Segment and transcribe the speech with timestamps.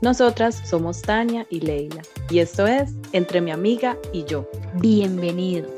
[0.00, 4.48] Nosotras somos Tania y Leila y esto es Entre mi amiga y yo.
[4.74, 5.72] Bienvenidos.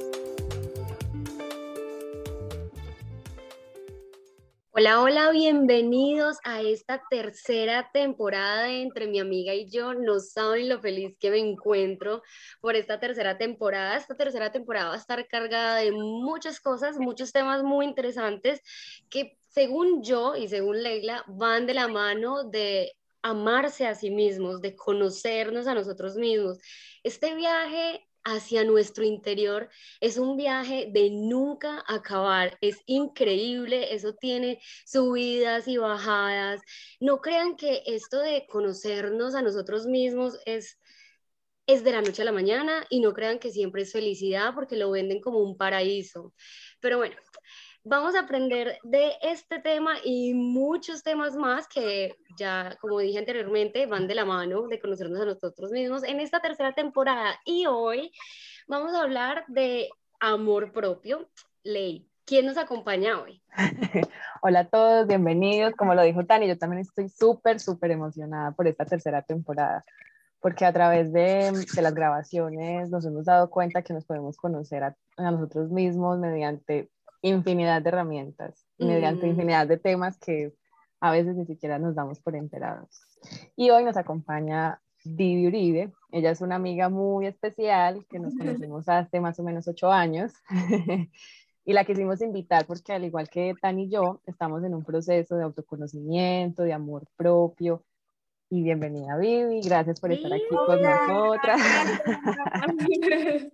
[4.72, 9.94] Hola, hola, bienvenidos a esta tercera temporada de Entre mi amiga y yo.
[9.94, 12.22] No saben lo feliz que me encuentro
[12.60, 13.96] por esta tercera temporada.
[13.96, 18.60] Esta tercera temporada va a estar cargada de muchas cosas, muchos temas muy interesantes
[19.08, 24.60] que según yo y según Leila van de la mano de amarse a sí mismos,
[24.60, 26.58] de conocernos a nosotros mismos.
[27.02, 34.60] Este viaje hacia nuestro interior es un viaje de nunca acabar, es increíble, eso tiene
[34.84, 36.60] subidas y bajadas.
[37.00, 40.78] No crean que esto de conocernos a nosotros mismos es
[41.72, 44.76] es de la noche a la mañana y no crean que siempre es felicidad porque
[44.76, 46.34] lo venden como un paraíso.
[46.80, 47.14] Pero bueno,
[47.82, 53.86] Vamos a aprender de este tema y muchos temas más que ya, como dije anteriormente,
[53.86, 57.40] van de la mano de conocernos a nosotros mismos en esta tercera temporada.
[57.46, 58.12] Y hoy
[58.68, 59.88] vamos a hablar de
[60.20, 61.30] amor propio.
[61.62, 63.42] Ley, ¿quién nos acompaña hoy?
[64.42, 65.72] Hola a todos, bienvenidos.
[65.74, 69.82] Como lo dijo Tani, yo también estoy súper, súper emocionada por esta tercera temporada
[70.42, 74.82] porque a través de, de, las grabaciones nos hemos dado cuenta que nos podemos conocer
[74.82, 76.88] a, a nosotros mismos mediante
[77.22, 79.31] infinidad de herramientas, mediante mm.
[79.31, 80.53] infinidad de temas que
[81.00, 83.00] a veces ni siquiera nos damos por enterados.
[83.56, 85.92] Y hoy nos acompaña Vivi Uribe.
[86.12, 90.32] Ella es una amiga muy especial que nos conocimos hace más o menos ocho años.
[91.64, 95.37] y la quisimos invitar porque al igual que Tan y yo, estamos en un proceso
[95.37, 97.84] de autoconocimiento, de amor propio.
[98.52, 101.60] Y bienvenida Vivi, gracias por estar aquí con nosotras.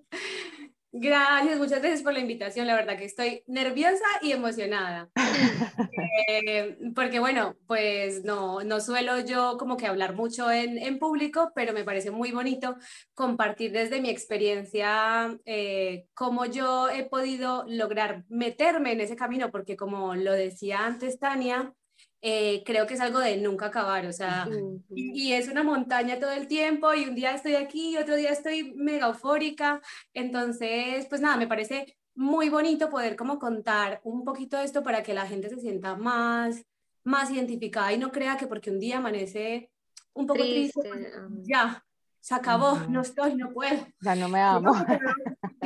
[0.98, 2.66] Gracias, muchas gracias por la invitación.
[2.66, 5.10] La verdad que estoy nerviosa y emocionada.
[6.28, 11.52] Eh, porque bueno, pues no, no suelo yo como que hablar mucho en, en público,
[11.54, 12.76] pero me parece muy bonito
[13.14, 19.76] compartir desde mi experiencia eh, cómo yo he podido lograr meterme en ese camino, porque
[19.76, 21.72] como lo decía antes Tania,
[22.22, 24.48] eh, creo que es algo de nunca acabar, o sea,
[24.94, 28.30] y, es una montaña todo el tiempo y un día estoy aquí y otro día
[28.30, 29.80] estoy mega eufórica,
[30.14, 35.02] entonces, pues nada, me parece muy bonito poder como contar un poquito de esto para
[35.02, 36.64] que la gente se sienta más,
[37.04, 39.70] más identificada y no crea que porque un día amanece
[40.14, 41.12] un poco triste, triste
[41.42, 41.84] ya,
[42.20, 43.86] se acabó, no estoy, no puedo.
[44.00, 44.72] Ya no me amo.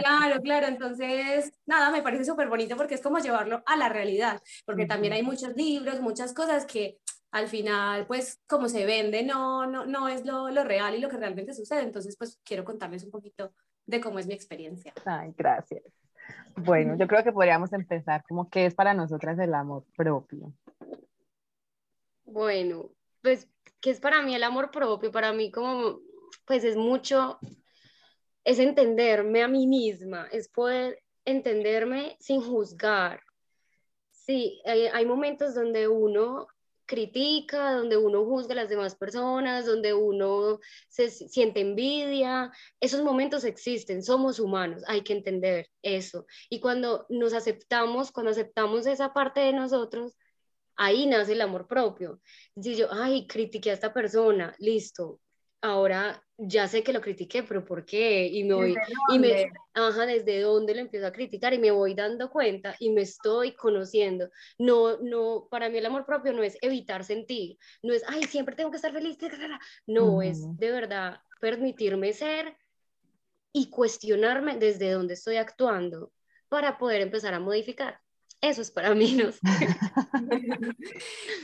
[0.00, 4.40] Claro, claro, entonces, nada, me parece súper bonito porque es como llevarlo a la realidad,
[4.64, 6.98] porque también hay muchos libros, muchas cosas que
[7.30, 11.08] al final, pues, como se vende, no, no, no es lo, lo real y lo
[11.08, 13.52] que realmente sucede, entonces, pues, quiero contarles un poquito
[13.86, 14.92] de cómo es mi experiencia.
[15.04, 15.82] Ay, gracias.
[16.56, 20.52] Bueno, yo creo que podríamos empezar como qué es para nosotras el amor propio.
[22.24, 22.90] Bueno,
[23.22, 23.48] pues,
[23.80, 25.10] ¿qué es para mí el amor propio?
[25.10, 26.00] Para mí como
[26.44, 27.38] pues es mucho,
[28.44, 33.20] es entenderme a mí misma, es poder entenderme sin juzgar.
[34.10, 36.46] Sí, hay, momentos donde uno
[36.86, 42.52] critica, donde uno juzga a las demás personas, donde uno se siente envidia.
[42.80, 46.26] Esos momentos existen, somos humanos, hay que entender eso.
[46.48, 50.16] Y cuando nos aceptamos, cuando aceptamos esa parte de nosotros,
[50.76, 52.20] ahí nace el amor propio.
[52.60, 55.20] Si yo, ay, critiqué a esta persona, listo,
[55.60, 58.26] ahora ya sé que lo critiqué, pero ¿por qué?
[58.26, 58.74] Y me voy,
[59.12, 62.90] y me, ajá, desde dónde lo empiezo a criticar y me voy dando cuenta y
[62.90, 64.30] me estoy conociendo.
[64.58, 68.56] No, no, para mí el amor propio no es evitar sentir, no es, ay, siempre
[68.56, 69.18] tengo que estar feliz,
[69.86, 72.56] no, es de verdad permitirme ser
[73.52, 76.12] y cuestionarme desde dónde estoy actuando
[76.48, 78.00] para poder empezar a modificar.
[78.40, 79.30] Eso es para mí, ¿no?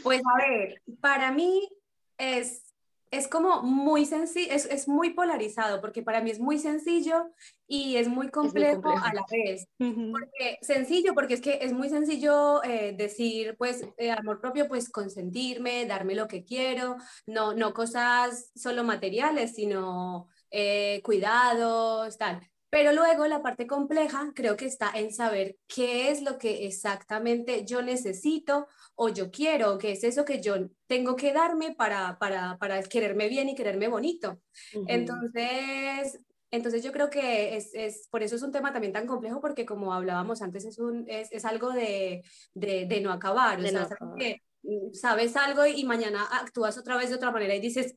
[0.02, 1.69] pues a ver, para mí
[2.16, 2.66] es
[3.11, 7.31] es como muy sencillo, es, es, muy polarizado, porque para mí es muy sencillo
[7.67, 9.69] y es muy complejo, a la vez.
[9.79, 14.88] porque, sencillo, porque es que es muy sencillo eh, decir, pues, eh, amor propio, pues,
[14.91, 22.41] consentirme, darme lo que quiero, no, no cosas solo materiales, sino eh, cuidados, tal.
[22.69, 27.64] Pero luego la parte compleja creo que está en saber qué es lo que exactamente
[27.64, 30.54] yo necesito o yo quiero, qué es eso que yo
[30.87, 34.40] tengo que darme para, para, para quererme bien y quererme bonito.
[34.88, 36.19] Entonces,
[36.50, 39.66] entonces yo creo que es, es, por eso es un tema también tan complejo porque
[39.66, 43.60] como hablábamos antes es, un, es, es algo de, de, de, no acabar.
[43.60, 43.88] o sea,
[44.19, 47.96] Que mm, sabes algo y mañana actúas otra vez de otra manera y dices,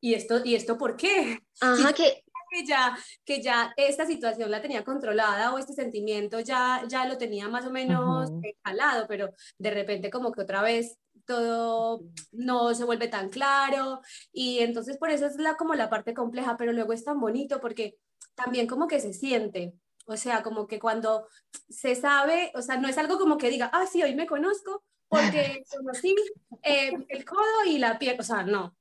[0.00, 1.38] ¿y esto, ¿y esto por qué?
[1.60, 2.23] Ajá, que
[2.54, 7.18] que ya, que ya esta situación la tenía controlada o este sentimiento ya, ya lo
[7.18, 12.02] tenía más o menos escalado, pero de repente como que otra vez todo
[12.32, 14.00] no se vuelve tan claro
[14.32, 17.60] y entonces por eso es la, como la parte compleja, pero luego es tan bonito
[17.60, 17.96] porque
[18.34, 19.74] también como que se siente,
[20.06, 21.26] o sea, como que cuando
[21.68, 24.84] se sabe, o sea, no es algo como que diga, ah, sí, hoy me conozco
[25.08, 26.14] porque conocí
[26.62, 28.76] eh, el codo y la piel, o sea, no,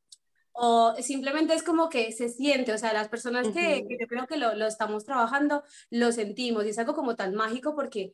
[0.53, 4.37] o simplemente es como que se siente, o sea, las personas que, yo creo que
[4.37, 8.13] lo, lo, estamos trabajando, lo sentimos y es algo como tan mágico porque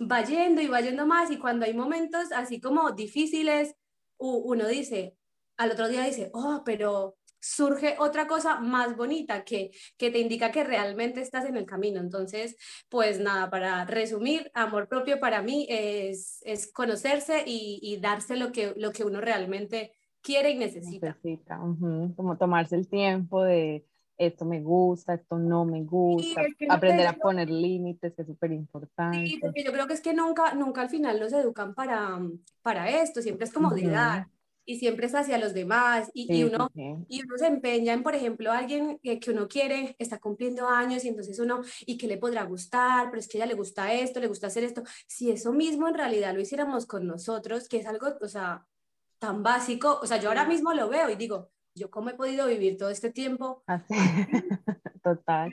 [0.00, 3.74] va yendo y va yendo más y cuando hay momentos así como difíciles,
[4.18, 5.16] uno dice,
[5.56, 10.50] al otro día dice, oh, pero surge otra cosa más bonita que, que te indica
[10.50, 12.00] que realmente estás en el camino.
[12.00, 12.56] Entonces,
[12.88, 18.52] pues nada, para resumir, amor propio para mí es, es conocerse y, y darse lo
[18.52, 19.92] que, lo que uno realmente
[20.26, 21.06] quiere y necesita.
[21.08, 21.58] necesita
[22.16, 23.86] Como tomarse el tiempo de
[24.18, 29.26] esto me gusta, esto no me gusta, aprender a poner límites, que es súper importante.
[29.26, 32.18] Sí, porque yo creo que es que nunca, nunca al final nos educan para,
[32.62, 34.28] para esto, siempre es como de dar
[34.64, 38.14] y siempre es hacia los demás y, y uno, y uno se empeña en, por
[38.14, 42.16] ejemplo, alguien que, que, uno quiere, está cumpliendo años y entonces uno, ¿y qué le
[42.16, 43.10] podrá gustar?
[43.10, 44.82] Pero es que a ella le gusta esto, le gusta hacer esto.
[45.06, 48.66] Si eso mismo en realidad lo hiciéramos con nosotros, que es algo, o sea,
[49.18, 52.46] tan básico, o sea, yo ahora mismo lo veo y digo, yo cómo he podido
[52.46, 53.62] vivir todo este tiempo.
[53.66, 53.94] Así,
[55.02, 55.52] total.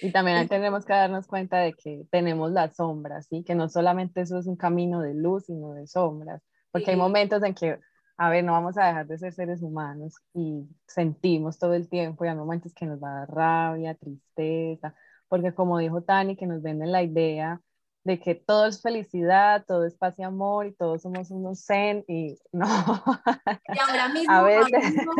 [0.00, 3.44] Y también tenemos que darnos cuenta de que tenemos las sombras, ¿sí?
[3.44, 6.42] Que no solamente eso es un camino de luz, sino de sombras.
[6.70, 7.78] Porque hay momentos en que,
[8.16, 12.24] a ver, no vamos a dejar de ser seres humanos y sentimos todo el tiempo
[12.24, 14.94] y hay momentos que nos va a dar rabia, tristeza,
[15.28, 17.60] porque como dijo Tani, que nos venden la idea
[18.04, 22.04] de que todo es felicidad, todo es paz y amor y todos somos unos zen
[22.08, 22.66] y no.
[22.66, 25.12] Y ahora mismo, ahora mismo,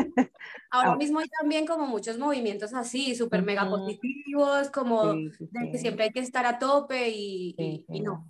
[0.70, 6.05] ahora mismo, hay también como muchos movimientos así, súper mega positivos, como de que siempre
[6.05, 7.55] hay que estar a tope y,
[7.88, 8.29] y, no.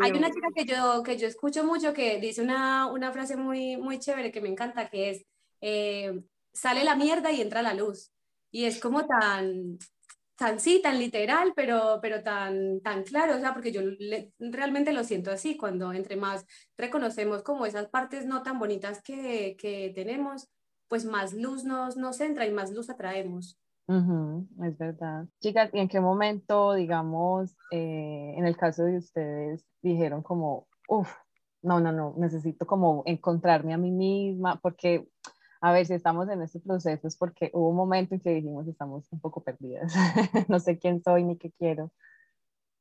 [0.00, 3.76] Hay una chica que yo, que yo escucho mucho que dice una, una frase muy,
[3.76, 5.24] muy chévere que me encanta, que es,
[5.60, 6.22] eh,
[6.52, 8.12] sale la mierda y entra la luz.
[8.50, 9.78] Y es como tan,
[10.38, 13.80] tan sí, tan literal, pero, pero tan, tan claro, o sea, porque yo
[14.38, 16.46] realmente lo siento así, cuando entre más
[16.76, 20.48] reconocemos como esas partes no tan bonitas que, que tenemos,
[20.86, 23.58] pues más luz nos, nos entra y más luz atraemos.
[24.62, 25.26] es verdad.
[25.40, 31.12] Chicas, ¿y en qué momento, digamos, eh, en el caso de ustedes, dijeron como, uff,
[31.62, 35.08] no, no, no, necesito como encontrarme a mí misma, porque
[35.60, 38.66] a ver si estamos en este proceso es porque hubo un momento en que dijimos
[38.68, 39.92] estamos un poco perdidas,
[40.48, 41.90] no sé quién soy ni qué quiero.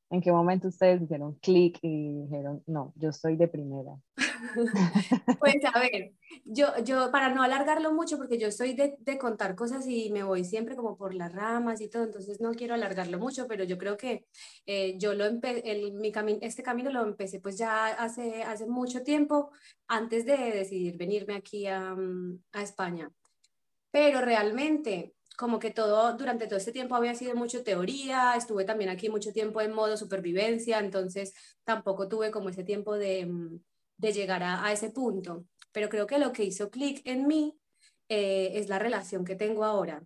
[0.10, 3.92] ¿En qué momento ustedes hicieron clic y dijeron, no, yo soy de primera?
[5.40, 6.14] pues a ver,
[6.46, 10.24] yo, yo para no alargarlo mucho, porque yo soy de, de, contar cosas y me
[10.24, 13.78] voy siempre como por las ramas y todo, entonces no quiero alargarlo mucho, pero yo
[13.78, 14.26] creo que
[14.66, 19.04] eh, yo lo el, mi camino este camino lo empecé pues ya hace, hace mucho
[19.04, 19.52] tiempo,
[19.88, 21.96] antes de decidir venirme aquí a,
[22.54, 23.12] a España.
[23.92, 28.90] Pero realmente como que todo, durante todo este tiempo había sido mucho teoría, estuve también
[28.90, 33.60] aquí mucho tiempo en modo supervivencia, entonces tampoco tuve como ese tiempo de, mm,
[33.98, 35.46] de llegar a, a, ese punto.
[35.72, 37.56] Pero creo que lo que hizo clic en mí
[38.10, 40.04] eh, es la relación que tengo ahora.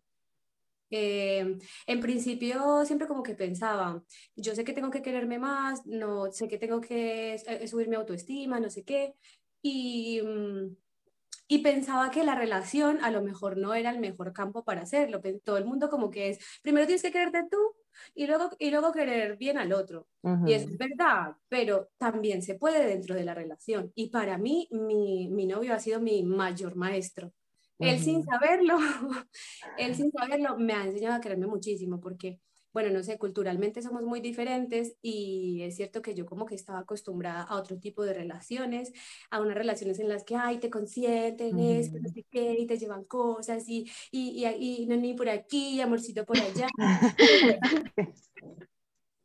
[0.89, 1.57] Eh,
[1.87, 4.03] en principio siempre como que pensaba,
[4.35, 7.95] yo sé que tengo que quererme más, no sé que tengo que eh, subir mi
[7.95, 9.15] autoestima, no sé qué,
[9.61, 10.75] y, mm,
[11.51, 15.21] y pensaba que la relación a lo mejor no era el mejor campo para hacerlo.
[15.43, 17.57] Todo el mundo como que es, primero tienes que quererte tú
[18.15, 20.07] y luego, y luego querer bien al otro.
[20.45, 23.91] Y es verdad, pero también se puede dentro de la relación.
[23.95, 27.33] Y para mí, mi, mi novio ha sido mi mayor maestro.
[27.79, 28.77] Él sin saberlo,
[29.77, 32.39] él sin saberlo me ha enseñado a quererme muchísimo porque
[32.73, 36.79] bueno, no sé, culturalmente somos muy diferentes y es cierto que yo como que estaba
[36.79, 38.93] acostumbrada a otro tipo de relaciones,
[39.29, 42.77] a unas relaciones en las que, ay, te consienten, esto, no sé qué, y te
[42.77, 46.67] llevan cosas y, y, y, y no, ni por aquí, amorcito por allá.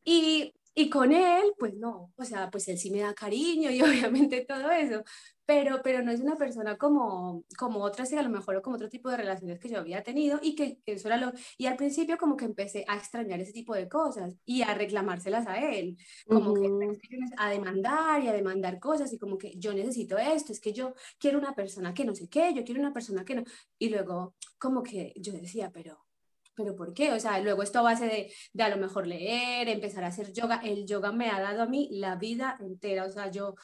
[0.05, 3.81] y y con él, pues no, o sea, pues él sí me da cariño y
[4.13, 5.03] obviamente todo eso,
[5.47, 8.91] pero, pero no es una persona como, como otras y a lo mejor como otro
[8.91, 11.33] tipo de relaciones que yo había tenido y que, eso era lo...
[11.57, 15.47] Y al principio como que empecé a extrañar ese tipo de cosas y a reclamárselas
[15.47, 16.69] a él, como que
[17.39, 20.95] a demandar y a demandar cosas y como que yo necesito esto, es que yo
[21.19, 23.45] quiero una persona que no sé qué, yo quiero una persona que no...
[23.79, 26.06] Y luego como que yo decía, pero
[26.57, 27.13] pero ¿por qué?
[27.13, 30.33] O sea, luego esto a base de, de, a lo mejor leer, empezar a hacer
[30.33, 30.61] yoga.
[30.65, 33.05] El yoga me ha dado a mí la vida entera.
[33.05, 33.55] O sea, yo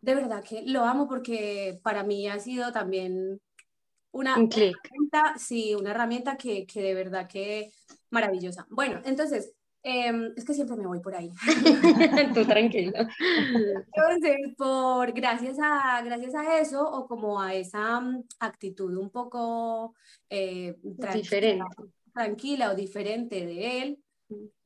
[0.00, 3.40] de verdad que lo amo porque para mí ha sido también
[4.12, 7.70] una, Un herramienta, sí, una herramienta que, que, de verdad que
[8.10, 8.66] maravillosa.
[8.70, 9.52] Bueno, entonces,
[9.82, 11.30] eh, es que siempre me voy por ahí.
[12.34, 12.92] Tú tranquilo.
[13.94, 19.94] Entonces, por, gracias, a, gracias a eso o como a esa mm, actitud un poco
[20.30, 21.58] eh, diferente
[22.16, 24.02] tranquila o diferente de él,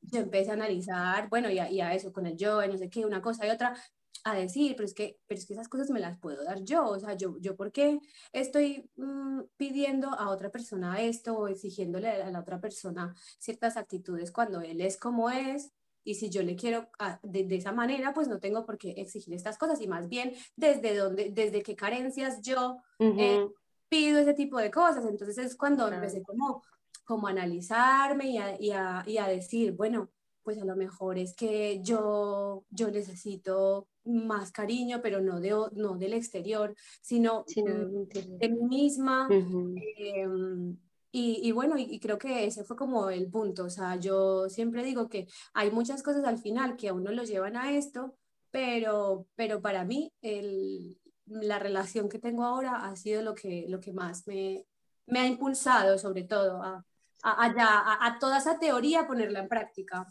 [0.01, 3.21] yo empecé a analizar, bueno, y a, eso con el yo, no sé qué, una
[3.21, 3.75] cosa y otra,
[4.23, 6.87] a decir, pero es que, pero es que esas cosas me las puedo dar yo,
[6.87, 7.99] o sea, yo, yo por qué
[8.31, 14.31] estoy mm, pidiendo a otra persona esto o exigiéndole a la otra persona ciertas actitudes
[14.31, 15.71] cuando él es como es,
[16.03, 18.91] y si yo le quiero ah, de, de, esa manera, pues no tengo por qué
[18.97, 23.47] exigir estas cosas y más bien desde donde, desde qué carencias yo eh,
[23.87, 25.05] pido ese tipo de cosas.
[25.05, 26.63] Entonces es cuando empecé como
[27.03, 30.09] como analizarme y a, y, a, y a, decir, bueno,
[30.43, 35.97] pues a lo mejor es que yo, yo necesito más cariño, pero no, de, no
[35.97, 39.27] del exterior, sino de mí misma.
[39.29, 40.77] Em,
[41.11, 43.65] y, y, bueno, y, creo que ese fue como el punto.
[43.65, 47.23] O sea, yo siempre digo que hay muchas cosas al final que a uno lo
[47.23, 48.15] llevan a esto,
[48.49, 53.79] pero, pero para mí el, la relación que tengo ahora ha sido lo que, lo
[53.79, 54.65] que más me,
[55.05, 56.85] me ha impulsado, sobre todo, a,
[57.23, 60.07] a, a, toda esa teoría ponerla en práctica.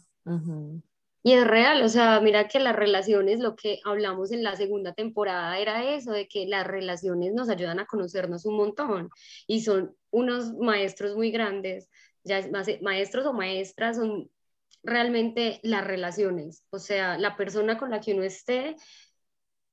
[1.23, 4.93] Y es real, o sea, mira que las relaciones, lo que hablamos en la segunda
[4.93, 9.09] temporada era eso, de que las relaciones nos ayudan a conocernos un montón
[9.45, 11.89] y son unos maestros muy grandes,
[12.23, 12.41] ya
[12.81, 14.31] maestros o maestras son
[14.83, 18.75] realmente las relaciones, o sea, la persona con la que uno esté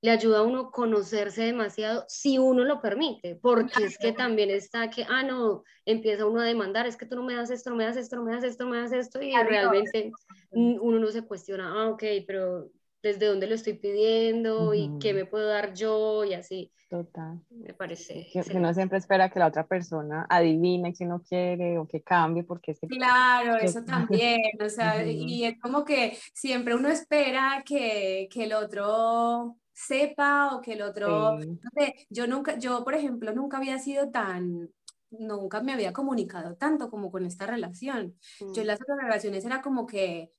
[0.01, 4.91] le ayuda a uno conocerse demasiado si uno lo permite, porque es que también está
[4.91, 7.77] que, ah, no, empieza uno a demandar, es que tú no me das esto, no
[7.77, 10.13] me das esto, no me das esto, no me das esto, y realmente
[10.53, 12.71] uno no se cuestiona, ah, ok, pero
[13.03, 16.73] desde dónde lo estoy pidiendo y qué me puedo dar yo y así.
[16.89, 17.39] Total.
[17.51, 18.27] Me parece.
[18.33, 22.45] Que, uno siempre espera que la otra persona adivine que uno quiere o que cambie
[22.45, 22.87] porque es que...
[22.89, 28.55] Claro, eso también, o sea, y es como que siempre uno espera que, que el
[28.55, 33.79] otro sepa o que el otro, no sé, yo nunca, yo por ejemplo nunca había
[33.79, 34.69] sido tan,
[35.11, 38.19] nunca me había comunicado tanto como con esta relación.
[38.41, 38.67] Yo en mm.
[38.67, 40.33] las otras relaciones era como que,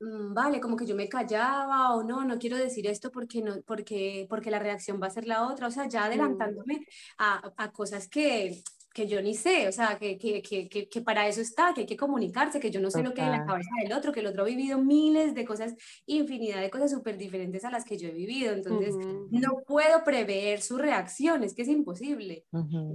[0.00, 3.60] mm, vale, como que yo me callaba o no, no quiero decir esto porque, no,
[3.66, 6.04] porque, porque la reacción va a ser la otra, o sea, ya mm.
[6.04, 6.86] adelantándome
[7.18, 8.62] a, a cosas que,
[8.98, 11.86] que yo ni sé, o sea, que, que, que, que, para eso está, que hay
[11.86, 14.18] que comunicarse, que yo no sé lo que hay en la cabeza del otro, que
[14.18, 17.96] el otro ha vivido miles de cosas, infinidad de cosas súper diferentes a las que
[17.96, 18.96] yo he vivido, entonces
[19.30, 22.44] no puedo prever su reacción, es que es imposible.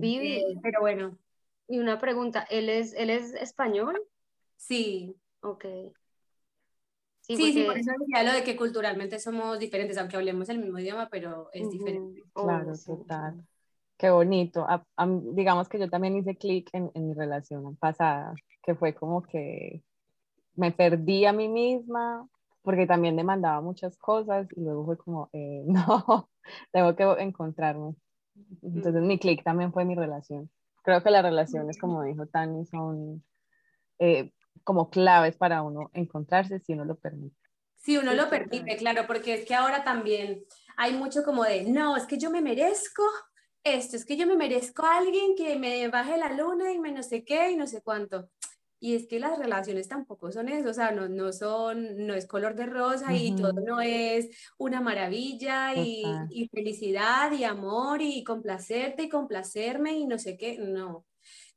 [0.01, 1.17] Eh, pero bueno.
[1.69, 3.97] Y una pregunta, ¿él es, ¿él es español?
[4.57, 5.15] Sí.
[5.39, 5.63] Ok.
[7.21, 10.79] Sí, sí, por eso decía lo de que culturalmente somos diferentes, aunque hablemos el mismo
[10.79, 12.25] idioma, pero es diferente.
[12.33, 13.47] Claro, total.
[14.03, 14.67] Qué bonito.
[15.31, 19.81] digamos que yo también hice clic en, en, mi relación pasada, que fue como que
[20.55, 22.27] me perdí a mí misma
[22.63, 26.29] porque también demandaba muchas cosas y luego fue como, eh, no,
[26.73, 27.95] tengo que encontrarme.
[28.61, 30.49] Entonces mi clic también fue mi relación.
[30.83, 33.23] Creo que las relaciones, como dijo Tani, son
[33.99, 34.33] eh,
[34.65, 37.37] como claves para uno encontrarse si uno lo permite.
[37.77, 40.43] Si uno lo permite, claro, porque es que ahora también
[40.75, 43.03] hay mucho como de, no, es que yo me merezco
[43.63, 46.91] esto, es que yo me merezco a alguien que me baje la luna y me
[46.91, 48.29] no sé qué y no sé cuánto.
[48.79, 52.27] Y es que las relaciones tampoco son eso, o sea, no, no son, no es
[52.27, 54.27] color de rosa y todo no es
[54.57, 60.57] una maravilla y, y, felicidad y amor y complacerte y complacerme y no sé qué,
[60.57, 61.05] no.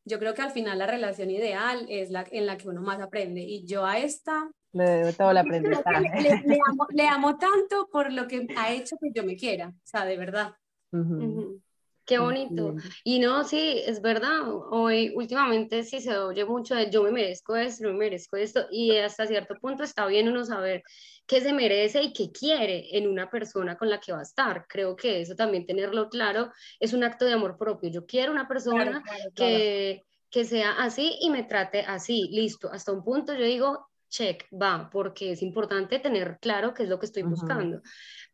[0.04, 3.00] Yo creo que al final la relación ideal es la en la que uno más
[3.00, 4.48] aprende y yo a esta...
[4.72, 6.22] Le debo todo el aprendizaje.
[6.22, 9.70] Le, le, amo, le, amo, tanto por lo que ha hecho que yo me quiera,
[9.70, 10.54] o sea, de verdad.
[12.06, 12.76] Qué bonito.
[13.02, 14.42] Y no, sí, es verdad.
[14.70, 18.66] Hoy, últimamente, sí se oye mucho de yo me merezco esto, yo me merezco esto.
[18.70, 20.84] Y hasta cierto punto está bien uno saber
[21.26, 24.66] qué se merece y qué quiere en una persona con la que va a estar.
[24.68, 27.90] Creo que eso también tenerlo claro es un acto de amor propio.
[27.90, 29.02] Yo quiero una persona
[29.34, 32.28] que, que sea así y me trate así.
[32.30, 32.70] Listo.
[32.70, 37.00] Hasta un punto yo digo, check, va, porque es importante tener claro qué es lo
[37.00, 37.82] que estoy buscando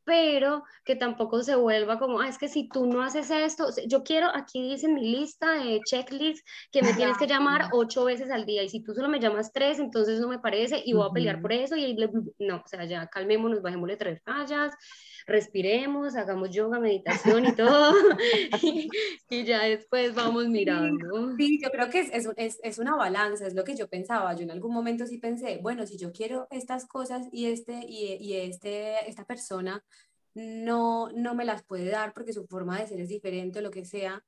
[0.04, 4.02] pero que tampoco se vuelva como, ah, es que si tú no haces esto, yo
[4.02, 8.46] quiero, aquí dice mi lista de checklist que me tienes que llamar ocho veces al
[8.46, 11.12] día y si tú solo me llamas tres, entonces no me parece y voy a
[11.12, 11.96] pelear por eso y
[12.38, 14.74] no, o sea, ya calmémonos, bajémosle tres rayas,
[15.26, 17.94] respiremos, hagamos yoga, meditación y todo
[19.30, 21.36] y, ya después vamos mirando.
[21.36, 24.42] Sí, yo creo que es, es, es, una balanza, es lo que yo pensaba, yo
[24.42, 28.34] en algún momento sí pensé, bueno, si yo quiero estas cosas y, este, y, y
[28.36, 29.82] este, esta persona
[30.34, 33.70] no, no me las puede dar porque su forma de ser es diferente o lo
[33.70, 34.24] que sea,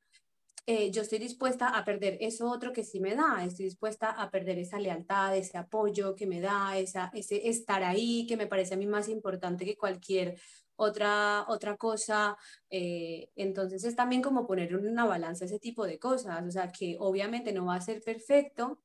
[0.67, 4.31] eh, yo estoy dispuesta a perder eso otro que sí me da, estoy dispuesta a
[4.31, 8.75] perder esa lealtad, ese apoyo que me da, esa, ese estar ahí, que me parece
[8.75, 10.37] a mí más importante que cualquier
[10.77, 12.37] otra, otra cosa.
[12.71, 16.97] Eh, entonces es también como poner una balanza ese tipo de cosas, o sea, que
[16.99, 18.81] obviamente no va a ser perfecto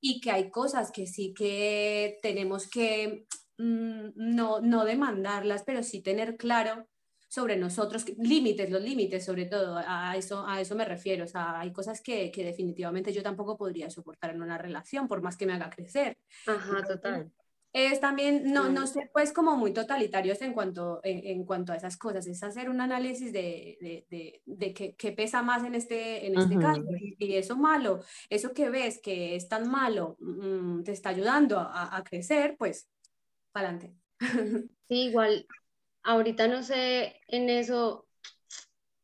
[0.00, 3.26] y que hay cosas que sí que tenemos que
[3.58, 6.88] mm, no, no demandarlas, pero sí tener claro
[7.34, 11.58] sobre nosotros, límites, los límites sobre todo, a eso, a eso me refiero, o sea,
[11.58, 15.44] hay cosas que, que definitivamente yo tampoco podría soportar en una relación, por más que
[15.44, 16.16] me haga crecer.
[16.46, 17.32] Ajá, total.
[17.72, 21.96] es también no, no ser pues como muy totalitarios en cuanto, en, cuanto a esas
[21.96, 26.56] cosas, es hacer un análisis de, de, de, qué, pesa más en este, en este
[26.56, 26.84] caso,
[27.18, 27.98] y, eso malo,
[28.30, 32.88] eso que ves que es tan malo, mm, te está ayudando a, a crecer, pues,
[33.54, 33.96] para adelante.
[34.86, 35.46] Sí, igual,
[36.02, 38.06] ahorita no sé en eso,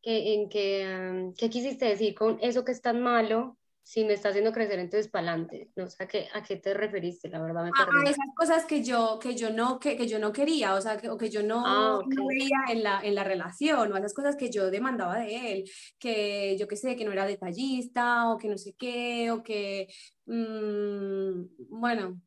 [0.03, 3.57] que, en que, ¿qué quisiste decir con eso que es tan malo?
[3.91, 5.73] si me está haciendo crecer, entonces para adelante.
[5.75, 8.07] No sé a qué, a qué te referiste, la verdad me perdí.
[8.07, 10.97] A, esas cosas que yo, que yo, no, que, que yo no quería, o sea,
[10.97, 14.37] que, o que yo no, ah, veía en la, en la relación, o esas cosas
[14.37, 18.47] que yo demandaba de él, que yo qué sé, que no era detallista, o que
[18.47, 19.89] no sé qué, o que,
[20.27, 22.21] mmm, bueno,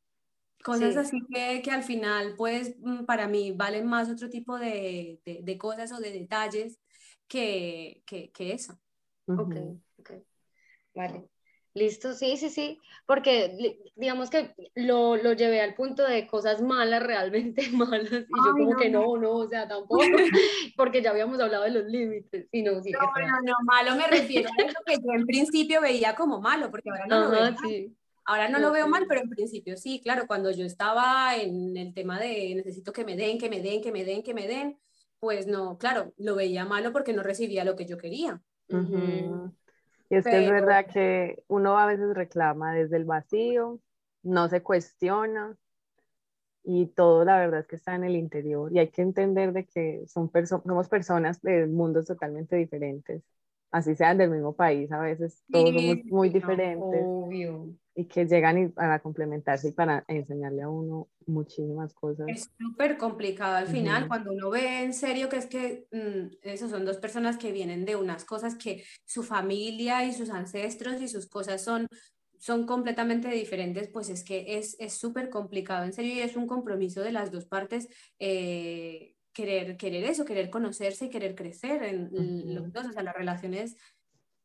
[0.64, 5.20] cosas así que, que, al final, pues, mm, para mí valen más otro tipo de,
[5.26, 6.80] de, de cosas o de detalles
[7.28, 8.80] que, que, que eso.
[9.28, 9.56] Ok,
[10.00, 10.12] ok.
[10.96, 11.30] Vale.
[11.76, 17.02] Listo, sí, sí, sí, porque digamos que lo, lo, llevé al punto de cosas malas,
[17.02, 20.04] realmente malas, y yo como que no, no, o sea, tampoco,
[20.78, 24.06] porque ya habíamos hablado de los límites, y no, sí, no, no, no, malo me
[24.06, 27.56] refiero a eso que yo en principio veía como malo, porque ahora no lo veo
[27.64, 27.98] sí.
[28.26, 31.94] Ahora no lo veo mal, pero en principio sí, claro, cuando yo estaba en el
[31.94, 34.80] tema de necesito que me den, que me den, que me den, que me den,
[35.20, 38.42] pues no, claro, lo veía malo porque no recibía lo que yo quería.
[40.10, 43.80] Y es que es verdad que uno a veces reclama desde el vacío,
[44.24, 45.58] no se cuestiona
[46.64, 49.66] y todo la verdad es que está en el interior y hay que entender de
[49.66, 53.24] que son somos personas de mundos totalmente diferentes,
[53.74, 57.04] así sean del mismo país, a veces todos somos muy diferentes.
[57.04, 62.26] Obvio y que llegan a complementarse y para enseñarle a uno muchísimas cosas.
[62.28, 66.72] Es súper complicado al final, cuando uno ve en serio que es que mm, esos
[66.72, 71.08] son dos personas que vienen de unas cosas que su familia y sus ancestros y
[71.08, 71.88] sus cosas son,
[72.40, 77.02] son completamente diferentes, pues es que es súper complicado en serio y es un compromiso
[77.02, 77.88] de las dos partes.
[78.18, 83.16] Eh, querer, querer eso, querer conocerse y querer crecer en los dos, o sea, las
[83.16, 83.76] relaciones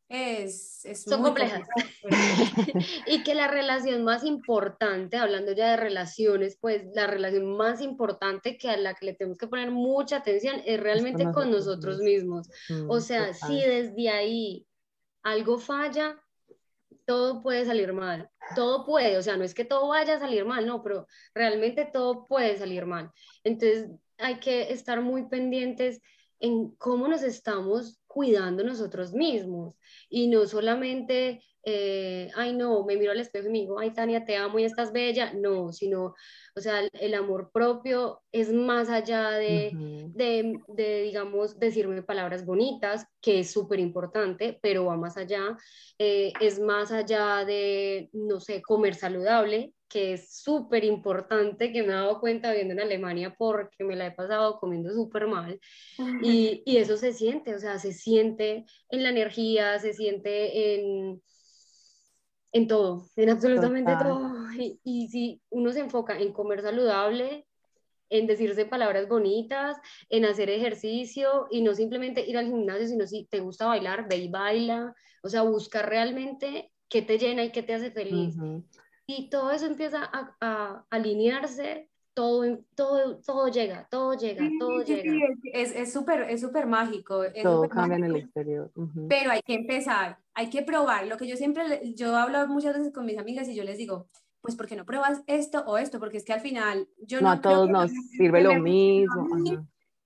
[0.08, 1.68] es, son complejas.
[3.06, 8.56] y que la relación más importante, hablando ya de relaciones, pues la relación más importante
[8.56, 12.48] que a la que le tenemos que poner mucha atención es realmente con nosotros mismos.
[12.88, 14.66] o mm, sea, si desde ahí
[15.22, 16.18] algo falla,
[17.04, 18.30] todo puede salir mal.
[18.54, 21.86] Todo puede, o sea, no es que todo vaya a salir mal, no, pero realmente
[21.92, 23.10] todo puede salir mal.
[23.44, 26.00] Entonces hay que estar muy pendientes
[26.40, 29.74] en cómo nos estamos cuidando nosotros mismos.
[30.08, 34.24] Y no solamente, eh, ay no, me miro al espejo y me digo, ay Tania,
[34.24, 36.14] te amo y estás bella, no, sino,
[36.54, 39.72] o sea, el, amor propio es más allá de,
[40.14, 45.56] de, de, digamos, decirme palabras bonitas, que es súper importante, pero va más allá,
[45.98, 51.88] eh, es más allá de, no sé, comer saludable, que es súper importante, que me
[51.88, 55.58] he dado cuenta viendo en Alemania porque me la he pasado comiendo súper mal.
[56.22, 61.22] Y, y, eso se siente, o sea, se siente en la energía, se siente en,
[62.52, 64.30] en todo, en absolutamente todo.
[64.58, 67.46] Y, y, si uno se enfoca en comer saludable,
[68.10, 69.76] en decirse palabras bonitas,
[70.08, 74.16] en hacer ejercicio y no simplemente ir al gimnasio, sino si te gusta bailar, ve
[74.16, 78.34] y baila, o sea, busca realmente qué te llena y qué te hace feliz.
[79.08, 85.12] Y todo eso empieza a, a alinearse todo, todo, todo llega, todo llega, todo llega.
[85.52, 87.22] es súper es súper mágico.
[87.44, 88.72] todo cambia en el exterior.
[89.08, 91.06] Pero hay que empezar, hay que probar.
[91.06, 94.08] Lo que yo siempre, yo hablo muchas veces con mis amigas y yo les digo,
[94.40, 96.00] pues ¿por qué no pruebas esto o esto?
[96.00, 97.30] Porque es que al final yo no...
[97.30, 99.28] a todos nos sirve lo mismo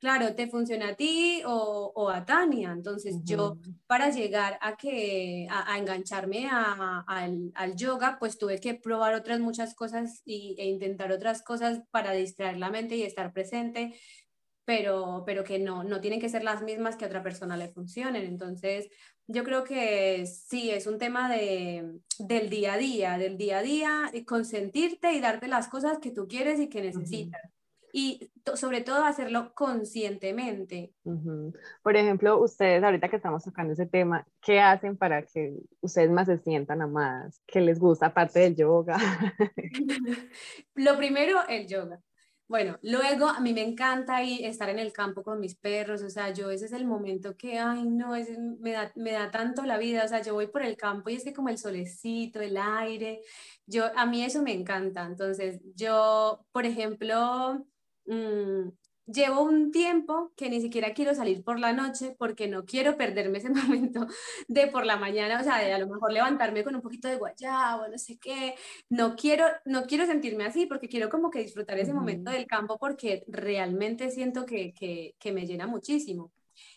[0.03, 2.73] claro, te funciona a ti o, a Tania.
[2.73, 9.39] Entonces yo para llegar a que a, engancharme al, yoga, pues tuve que probar otras
[9.39, 13.95] muchas cosas y, e intentar otras cosas para distraer la mente y estar presente,
[14.65, 17.69] pero, pero que no, no tienen que ser las mismas que a otra persona le
[17.69, 18.25] funcionen.
[18.25, 18.89] Entonces
[19.29, 23.63] yo creo que sí, es un tema de, del día a día, del día a
[23.63, 27.41] día, y consentirte y darte las cosas que tú quieres y que necesitas
[27.93, 30.95] y sobre todo hacerlo conscientemente.
[31.83, 36.27] Por ejemplo, ustedes ahorita que estamos tocando ese tema, ¿qué hacen para que ustedes más
[36.27, 37.43] se sientan amadas?
[37.47, 38.97] ¿Qué les gusta aparte del yoga?
[40.75, 42.01] Lo primero, el yoga.
[42.53, 46.11] Bueno, luego a mí me encanta ir, estar en el campo con mis perros, o
[46.11, 49.63] sea, yo ese es el momento que, ay, no, ese me, da, me da tanto
[49.65, 52.43] la vida, o sea, yo voy por el campo y es que como el solecito,
[52.43, 53.23] el aire,
[53.65, 57.65] yo, a mí eso me encanta, entonces yo, por ejemplo,
[58.07, 58.71] Mm,
[59.07, 63.39] llevo un tiempo que ni siquiera quiero salir por la noche porque no quiero perderme
[63.39, 63.51] ese
[63.91, 64.07] momento
[64.49, 67.17] de por la mañana, o sea, de a lo mejor levantarme con un poquito de
[67.17, 68.55] guayabo, no sé qué.
[68.89, 72.79] No quiero, no quiero sentirme así porque quiero como que disfrutar ese momento del campo
[72.79, 76.33] porque realmente siento que, que, que, me llena muchísimo.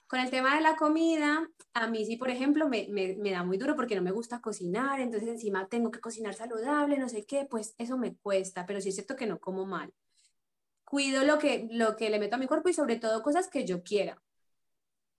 [0.07, 3.43] Con el tema de la comida, a mí sí, por ejemplo, me, me, me da
[3.43, 7.25] muy duro porque no me gusta cocinar, entonces encima tengo que cocinar saludable, no sé
[7.25, 9.91] qué, pues eso me cuesta, pero sí es cierto que no como mal
[10.85, 13.65] cuido lo que, lo que le meto a mi cuerpo y sobre todo cosas que
[13.65, 14.21] yo quiera.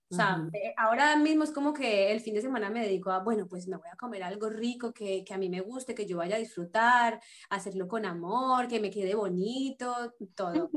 [0.09, 3.19] O sea, eh, ahora mismo es como que el fin de semana me dedico a,
[3.19, 6.05] bueno, pues me voy a comer algo rico que, que a mí me guste, que
[6.05, 10.71] yo vaya a disfrutar, hacerlo con amor, que me quede bonito, todo.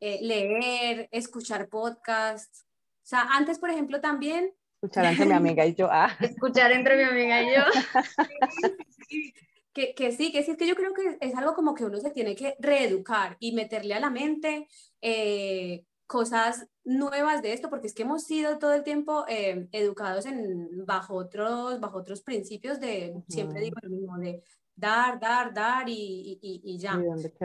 [0.00, 2.66] Eh, leer, escuchar podcasts.
[2.96, 4.52] O sea, antes, por ejemplo, también...
[4.82, 5.88] Escuchar entre mi amiga y yo.
[5.90, 6.14] Ah.
[6.20, 7.62] Escuchar entre mi amiga y yo.
[9.72, 11.98] que, que, sí, que sí, es que yo creo que es algo como que uno
[11.98, 14.68] se tiene que reeducar y meterle a la mente
[15.00, 20.26] eh, cosas nuevas de esto, porque es que hemos sido todo el tiempo eh, educados
[20.26, 24.42] en, bajo, otros, bajo otros principios de, siempre digo lo mismo, de
[24.76, 27.00] dar, dar, dar y, y, y ya.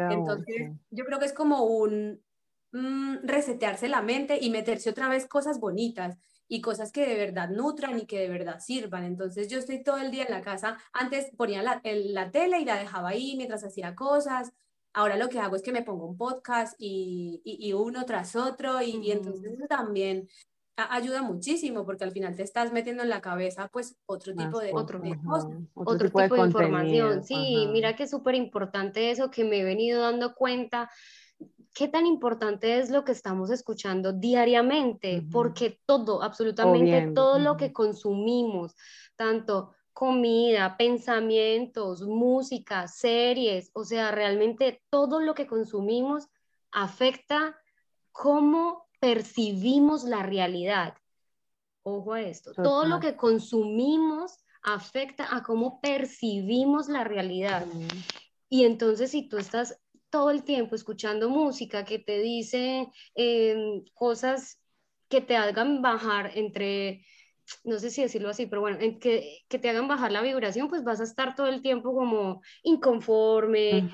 [0.09, 2.21] Entonces, yo creo que es como un
[2.73, 7.49] mm, resetearse la mente y meterse otra vez cosas bonitas y cosas que de verdad
[7.49, 9.03] nutran y que de verdad sirvan.
[9.03, 12.65] Entonces yo estoy todo el día en la casa, antes ponía la, la tele y
[12.65, 14.53] la dejaba ahí mientras hacía cosas,
[14.97, 18.81] ahora lo que hago es que me pongo un podcast y, y, uno tras otro
[18.81, 20.27] y, entonces eso también
[20.75, 24.71] ayuda muchísimo porque al final te estás metiendo en la cabeza pues otro tipo de,
[24.73, 24.99] otro,
[25.75, 27.23] otro, tipo, de, información.
[27.23, 30.89] Sí, mira que es súper importante eso que me he venido dando cuenta
[31.77, 37.71] qué tan importante es lo que estamos escuchando diariamente, porque todo, absolutamente todo lo que
[37.71, 38.75] consumimos,
[39.15, 46.27] tanto comida, pensamientos, música, series, o sea, realmente todo lo que consumimos
[46.71, 47.55] afecta
[48.11, 50.95] cómo percibimos la realidad.
[51.83, 57.67] Ojo a esto, todo lo que consumimos afecta a cómo percibimos la realidad.
[58.49, 64.59] Y entonces si tú estás todo el tiempo escuchando música que te dice em, cosas
[65.09, 67.05] que te hagan bajar entre,
[67.63, 70.83] no sé si decirlo así, pero bueno, que, que, te hagan bajar la vibración, pues
[70.83, 73.89] vas a estar todo el tiempo como inconforme,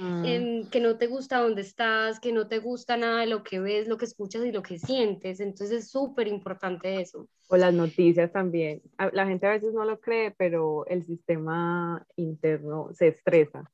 [0.71, 3.87] que no te gusta donde estás, que no te gusta nada de lo que ves,
[3.87, 5.39] lo que escuchas y lo que sientes.
[5.39, 7.27] Entonces es súper importante eso.
[7.47, 8.81] O las noticias también.
[9.11, 13.69] La gente a veces no lo cree, pero el sistema interno se estresa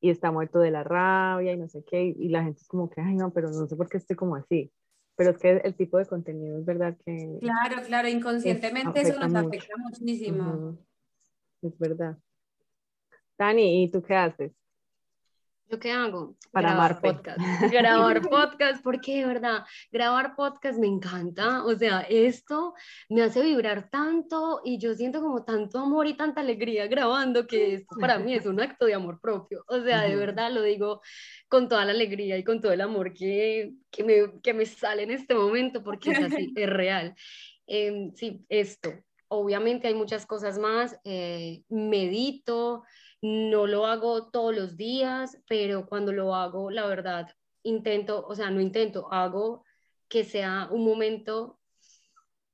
[0.00, 2.88] y está muerto de la rabia y no sé qué, y la gente es como
[2.88, 4.72] que, ay, no, pero no sé por qué estoy como así.
[5.16, 7.38] Pero es que el tipo de contenido es verdad que...
[7.40, 10.78] Claro, claro, inconscientemente eso nos afecta muchísimo.
[11.60, 12.16] Es verdad.
[13.38, 14.52] Dani, ¿y tú qué haces?
[15.70, 16.34] ¿Yo qué hago?
[16.50, 17.38] Para grabar podcast.
[17.70, 21.64] grabar podcast, porque de verdad, grabar podcast me encanta.
[21.64, 22.74] O sea, esto
[23.08, 27.74] me hace vibrar tanto y yo siento como tanto amor y tanta alegría grabando que
[27.74, 29.64] esto para mí es un acto de amor propio.
[29.68, 31.02] O sea, de verdad lo digo
[31.48, 35.04] con toda la alegría y con todo el amor que, que, me, que me sale
[35.04, 37.14] en este momento, porque es así, es real.
[37.68, 38.92] Em, sí, esto.
[39.28, 40.98] Obviamente hay muchas cosas más.
[41.04, 42.82] Eh, medito
[43.22, 47.28] no lo hago todos los días, pero cuando lo hago, la verdad,
[47.62, 49.64] intento, o sea, no intento, hago
[50.08, 51.60] que sea un momento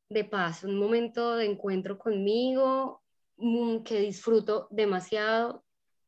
[0.09, 3.03] de paz, un momento de encuentro conmigo,
[3.37, 5.65] mm, que disfruto demasiado.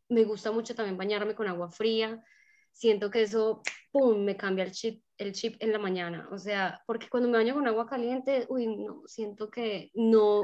[0.08, 2.24] Me gusta mucho también bañarme con agua fría.
[2.72, 6.28] Siento que eso, ¡pum!, me cambia el chip, el chip en la mañana.
[6.30, 10.42] O sea, porque cuando me baño con agua caliente, uy, no, siento que no,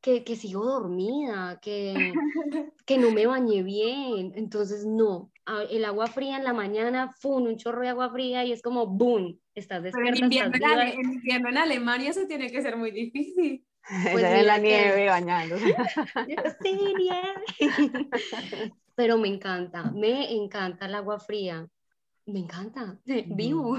[0.00, 2.12] que, que sigo dormida, que,
[2.86, 4.32] que no me bañé bien.
[4.34, 5.30] Entonces, no,
[5.70, 7.44] el agua fría en la mañana, ¡fum!
[7.44, 9.38] un chorro de agua fría y es como ¡boom!
[9.54, 10.18] Estás despierta.
[10.18, 13.64] en, invierno, en, Alemania eso tiene que ser muy difícil.
[14.12, 15.56] Pues en la nieve bañando.
[16.62, 18.08] sí, nieve.
[18.94, 21.66] Pero me encanta, me encanta el agua fría.
[22.30, 23.76] Me encanta, vivo.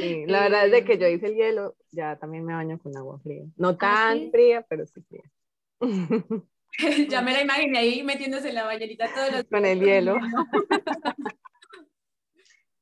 [0.00, 2.94] Sí, la verdad es de que yo hice el hielo, ya también me baño con
[2.96, 3.44] agua fría.
[3.56, 5.22] No ¿Ah, tan fría, pero sí fría.
[7.08, 10.16] ya me la imaginé ahí metiéndose en la bañerita todos los Con el hielo.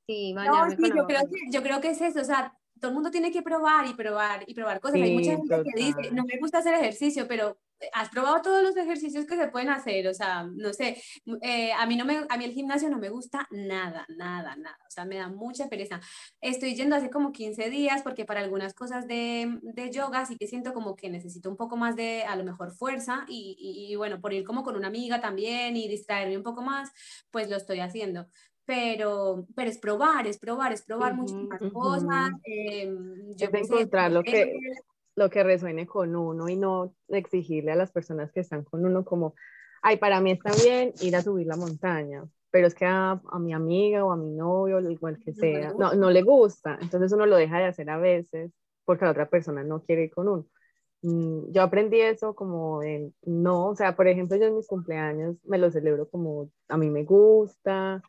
[0.09, 2.57] sí, no, sí yo, creo que, yo creo que es eso, o sea,
[2.87, 5.01] todo el mundo tiene que probar y probar y probar cosas.
[5.01, 7.59] Hay mucha gente que dice, no me gusta hacer ejercicio, pero
[7.93, 11.03] has probado todos los ejercicios que se pueden hacer, o sea, no sé,
[11.43, 14.79] eh, a, mí no me, a mí el gimnasio no me gusta nada, nada, nada,
[14.87, 16.01] o sea, me da mucha pereza.
[16.41, 20.47] Estoy yendo hace como 15 días porque para algunas cosas de, de yoga sí que
[20.47, 23.57] siento como que necesito un poco más de, a lo mejor, fuerza y,
[23.91, 26.93] y, bueno, por ir como con una amiga también y distraerme un poco más,
[27.33, 28.29] pues lo estoy haciendo
[28.67, 32.33] pero, pero es probar, es probar, es probar muchas cosas.
[32.45, 32.93] Eh,
[33.37, 34.53] yo es encontrar lo que,
[35.17, 39.05] lo que resuene con uno y no exigirle a las personas que están con uno
[39.05, 39.35] como,
[39.83, 43.39] ay, para mí está bien ir a subir la montaña, pero es que a, a
[43.39, 47.25] mi amiga o a mi novio, igual que sea, no, no le gusta, entonces uno
[47.25, 48.51] lo deja de hacer a veces
[48.85, 50.47] porque la otra persona no quiere ir con uno.
[51.03, 55.37] Mm, yo aprendí eso como de, no, o sea, por ejemplo, yo en mis cumpleaños
[55.45, 58.03] me lo celebro como a mí me gusta,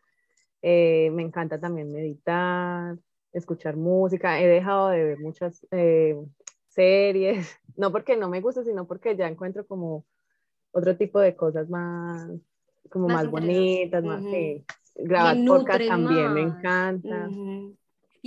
[0.70, 2.98] eh, me encanta también meditar,
[3.32, 6.18] escuchar música, he dejado de ver muchas eh,
[6.68, 10.04] series, no porque no me gusta, sino porque ya encuentro como
[10.74, 12.30] otro tipo de cosas más,
[12.90, 14.26] como más, bonitas, más
[14.96, 17.30] grabar podcast también me encanta.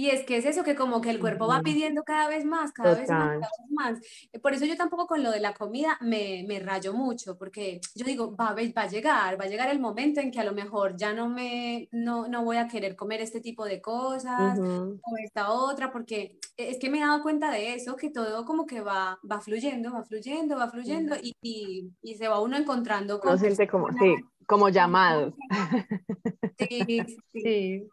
[0.01, 2.73] Y es que es eso que como que el cuerpo va pidiendo cada vez más,
[2.73, 4.01] cada vez más, cada vez más.
[4.41, 8.07] Por eso yo tampoco con lo de la comida me, me rayo mucho, porque yo
[8.07, 10.97] digo, va, va a llegar, va a llegar el momento en que a lo mejor
[10.97, 15.51] ya no me, no, no voy a querer comer este tipo de cosas o esta
[15.51, 19.19] otra, porque es que me he dado cuenta de eso, que todo como que va,
[19.31, 23.21] va fluyendo, va fluyendo, va fluyendo y, y, y se va uno encontrando.
[23.21, 24.15] Con siente como, sí,
[24.47, 25.35] como llamados.
[26.59, 27.17] Sí, sí.
[27.33, 27.89] Sí,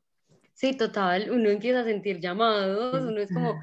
[0.77, 3.61] total, uno empieza a sentir llamados, uno es como,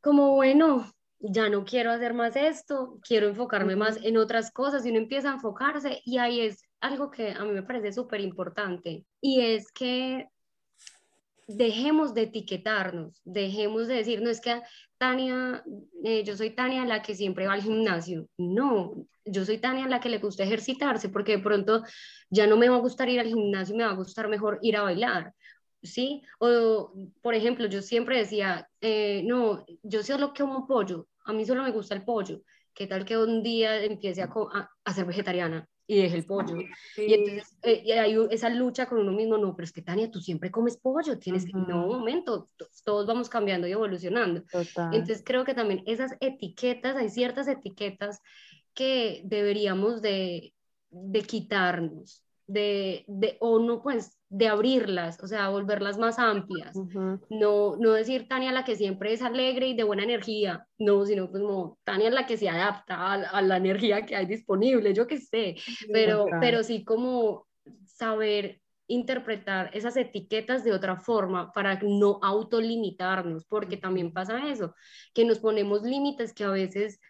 [0.00, 4.90] como bueno, ya no quiero hacer más esto, quiero enfocarme más en otras cosas y
[4.90, 9.04] uno empieza a enfocarse y ahí es algo que a mí me parece súper importante
[9.20, 10.28] y es que
[11.48, 14.62] dejemos de etiquetarnos, dejemos de decir, no es que
[14.98, 15.62] Tania,
[16.02, 20.00] eh, yo soy Tania la que siempre va al gimnasio, no, yo soy Tania la
[20.00, 21.82] que le gusta ejercitarse porque de pronto
[22.30, 24.76] ya no me va a gustar ir al gimnasio, me va a gustar mejor ir
[24.76, 25.34] a bailar
[25.86, 26.22] ¿sí?
[26.38, 31.62] O, por ejemplo, yo siempre decía, eh, no, yo solo como pollo, a mí solo
[31.62, 32.42] me gusta el pollo.
[32.74, 34.30] ¿Qué tal que un día empiece a,
[34.84, 36.56] a, ser vegetariana y deje el pollo?
[36.96, 40.20] Y entonces eh, hay esa lucha con uno mismo, no, pero es que Tania, tú
[40.20, 42.50] siempre comes pollo, tienes que, no, un momento,
[42.84, 44.42] todos vamos cambiando y evolucionando.
[44.92, 48.20] Entonces creo que también esas etiquetas, hay ciertas etiquetas
[48.74, 50.52] que deberíamos de,
[50.90, 56.74] de quitarnos, de, de, o no, pues, de abrirlas, o sea, volverlas más amplias.
[57.30, 61.30] no, no decir Tania la que siempre es alegre y de buena energía, no, sino
[61.30, 65.56] como Tania la que se adapta a, la energía que hay disponible, yo qué sé,
[65.92, 67.46] pero, pero sí como
[67.84, 74.74] saber interpretar esas etiquetas de otra forma para no autolimitarnos, porque también pasa eso,
[75.14, 77.00] que nos ponemos límites que a veces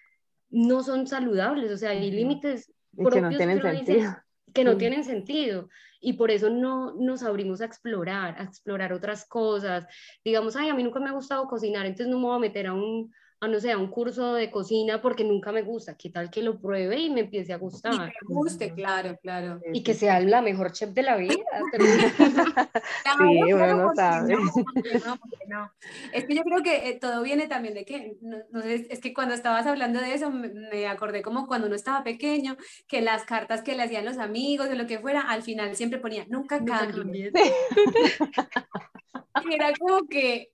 [0.50, 4.16] no son saludables, o sea, hay límites que no tienen sentido
[4.56, 5.68] que no tienen sentido
[6.00, 9.86] y por eso no nos abrimos a explorar, a explorar otras cosas.
[10.24, 12.66] Digamos, ay, a mí nunca me ha gustado cocinar, entonces no me voy a meter
[12.66, 15.96] a un, a no sé, a un curso de cocina porque nunca me gusta.
[15.96, 17.94] ¿Qué tal que lo pruebe y me empiece a gustar?
[17.94, 19.60] Y me guste, claro, claro.
[19.72, 21.34] Y que sea la mejor chef de la vida.
[23.18, 24.36] sí, uno no sabe.
[26.12, 29.14] Es que yo creo que eh, todo viene también de que, no, sé, es que
[29.14, 32.56] cuando estabas hablando de eso me, acordé como cuando uno estaba pequeño,
[32.88, 36.00] que las cartas que le hacían los amigos, de lo que fuera, al final siempre
[36.00, 36.60] ponía, nunca
[39.44, 40.50] y era como que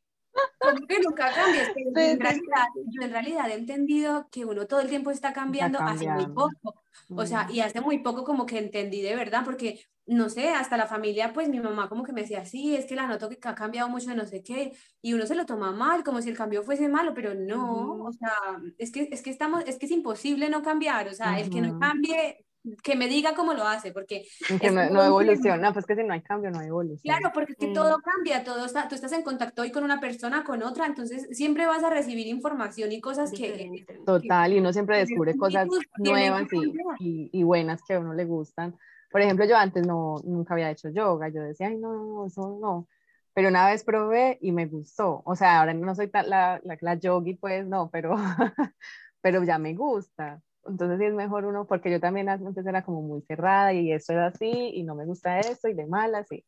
[0.58, 4.80] como que nunca cambias, pero en realidad, yo en realidad he entendido que uno todo
[4.80, 6.82] el tiempo está cambiando hace muy poco.
[7.14, 10.76] O sea, y hace muy poco como que entendí de verdad, porque no sé, hasta
[10.76, 13.38] la familia, pues mi mamá como que me decía, sí, es que la noto que
[13.42, 16.30] ha cambiado mucho de no sé qué, y uno se lo toma mal, como si
[16.30, 18.32] el cambio fuese malo, pero no, o sea,
[18.78, 21.60] es que, es que estamos, es que es imposible no cambiar, o sea, el que
[21.60, 22.44] no cambie,
[22.82, 24.24] que me diga cómo lo hace, porque...
[24.60, 27.16] Que no, no, evoluciona, pues que si no hay cambio, no hay evolución.
[27.16, 30.00] Claro, porque es que todo cambia, todo está, tú estás en contacto hoy con una
[30.00, 33.84] persona, con otra, entonces siempre vas a recibir información y cosas que...
[34.06, 38.24] Total, y uno siempre descubre cosas nuevas y, y, y buenas que a uno le
[38.24, 38.76] gustan.
[39.10, 42.58] Por ejemplo, yo antes no, nunca había hecho yoga, yo decía, ay, no, no, eso
[42.60, 42.88] no.
[43.34, 45.22] Pero una vez probé y me gustó.
[45.24, 48.14] O sea, ahora no soy la, la, la yogi, pues no, pero,
[49.20, 50.40] pero ya me gusta.
[50.66, 54.12] Entonces sí es mejor uno, porque yo también antes era como muy cerrada y eso
[54.12, 56.44] era así y no me gusta eso y de malas y...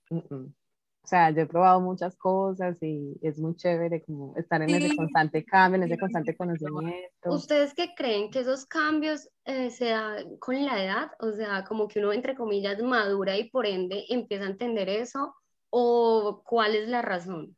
[1.05, 4.97] O sea, yo he probado muchas cosas y es muy chévere como estar en ese
[4.97, 7.29] constante cambio, en ese constante conocimiento.
[7.29, 11.11] ¿Ustedes qué creen que esos cambios eh, se dan con la edad?
[11.21, 15.35] O sea, como que uno, entre comillas, madura y por ende empieza a entender eso.
[15.69, 17.55] ¿O cuál es la razón?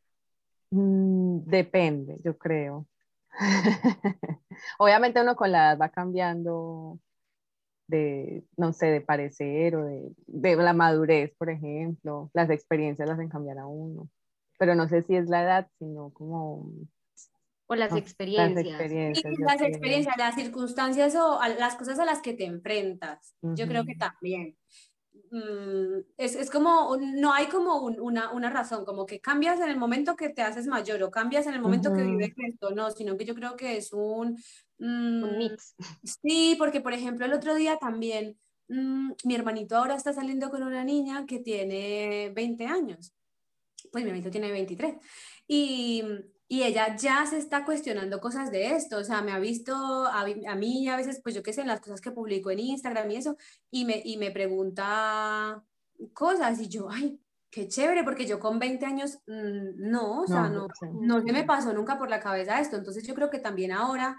[0.71, 2.89] Mm, depende, yo creo.
[4.79, 6.99] Obviamente uno con la edad va cambiando
[7.89, 12.31] de, no sé, de parecer o de, de, la madurez, por ejemplo.
[12.35, 14.09] Las experiencias las hacen cambiar a uno.
[14.59, 16.71] Pero no sé si es la edad, sino como...
[17.69, 18.55] O las experiencias.
[18.55, 23.35] Las experiencias, las, experiencias las circunstancias o las cosas a las que te enfrentas.
[23.43, 24.57] Yo creo que también.
[25.31, 29.77] Mm, es, es, como, no hay como una, una, razón, como que cambias en el
[29.77, 33.17] momento que te haces mayor o cambias en el momento que vives esto, no, sino
[33.17, 34.39] que yo creo que es un,
[34.79, 35.75] un mix.
[36.23, 40.63] Sí, porque por ejemplo el otro día también mm, mi hermanito ahora está saliendo con
[40.63, 43.13] una niña que tiene 20 años.
[43.91, 44.97] Pues mi hermanito tiene 23.
[45.49, 46.05] Y,
[46.49, 50.21] y ella ya se está cuestionando cosas de esto, o sea, me ha visto a,
[50.23, 53.11] a mí a veces, pues yo qué sé, en las cosas que publico en Instagram
[53.11, 53.37] y eso,
[53.71, 55.65] y me, y me pregunta
[56.13, 60.49] cosas y yo, ay, qué chévere, porque yo con 20 años, mm, no, o sea,
[60.49, 63.39] no, no, no se me pasó nunca por la cabeza esto, entonces yo creo que
[63.39, 64.17] también ahora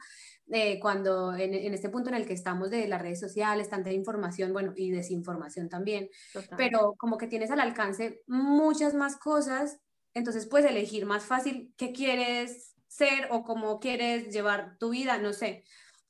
[0.50, 3.92] eh, cuando en, en, este punto en el que estamos de las redes sociales, tanta
[3.92, 6.10] información, bueno, y desinformación también,
[6.56, 9.80] pero como que tienes al alcance muchas más cosas,
[10.17, 15.34] entonces puedes elegir más fácil qué quieres ser o cómo quieres llevar tu vida, no
[15.34, 15.63] sé,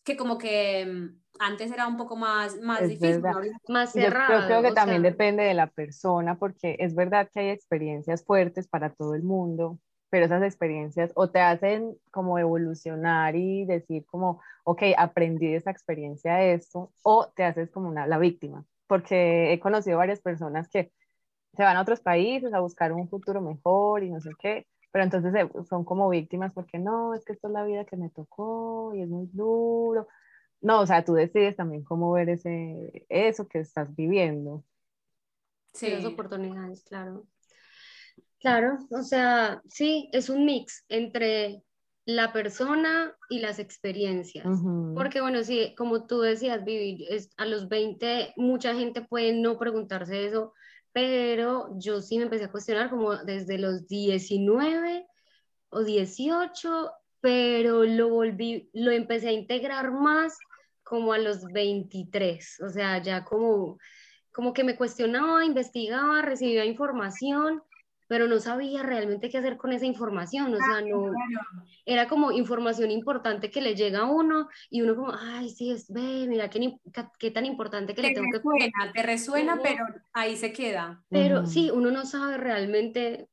[0.03, 3.21] que como que mm, antes era un poco más, más difícil,
[3.67, 4.39] más cerrado.
[4.39, 8.67] Yo creo que también depende de la persona, porque es verdad que hay experiencias fuertes
[8.67, 14.41] para todo el mundo, pero esas experiencias o te hacen como evolucionar y decir como,
[14.63, 19.59] ok, aprendí de esa experiencia esto, o te haces como una, la víctima, porque he
[19.59, 20.91] conocido varias personas que
[21.55, 25.03] se van a otros países a buscar un futuro mejor y no sé qué, pero
[25.03, 25.33] entonces
[25.67, 29.01] son como víctimas porque no, es que esto es la vida que me tocó y
[29.01, 30.07] es muy duro.
[30.62, 34.63] No, o sea, tú decides también cómo ver ese, eso que estás viviendo.
[35.73, 37.27] Sí, las oportunidades, claro.
[38.39, 41.63] Claro, o sea, sí, es un mix entre
[42.05, 44.45] la persona y las experiencias.
[44.95, 49.57] Porque bueno, sí, como tú decías, Vivi, es, a los 20 mucha gente puede no
[49.60, 50.53] preguntarse eso,
[50.97, 55.05] pero yo sí me empecé a cuestionar como desde los 19
[55.69, 60.36] o 18, pero lo volví, lo empecé a integrar más
[60.81, 63.77] como a los 23, o sea, ya como,
[64.31, 67.62] como que me cuestionaba, investigaba, recibía información
[68.07, 71.11] pero no sabía realmente qué hacer con esa información, o sea, no,
[71.85, 75.91] era como información importante que le llega a uno y uno como, ay, sí, es,
[75.91, 76.77] ve, mira, qué,
[77.19, 78.93] qué tan importante que te le tengo resuena, que...
[78.93, 81.03] Te resuena, pero ahí se queda.
[81.09, 83.27] Pero sí, uno no sabe realmente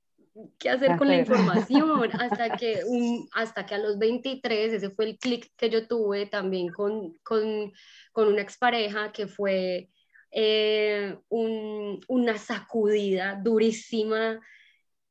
[0.59, 5.05] qué hacer con la información hasta que, un, hasta que a los 23, ese fue
[5.07, 7.73] el clic que yo tuve también con, con,
[8.13, 9.89] con una expareja que fue...
[10.37, 14.41] Eh, un, una sacudida durísima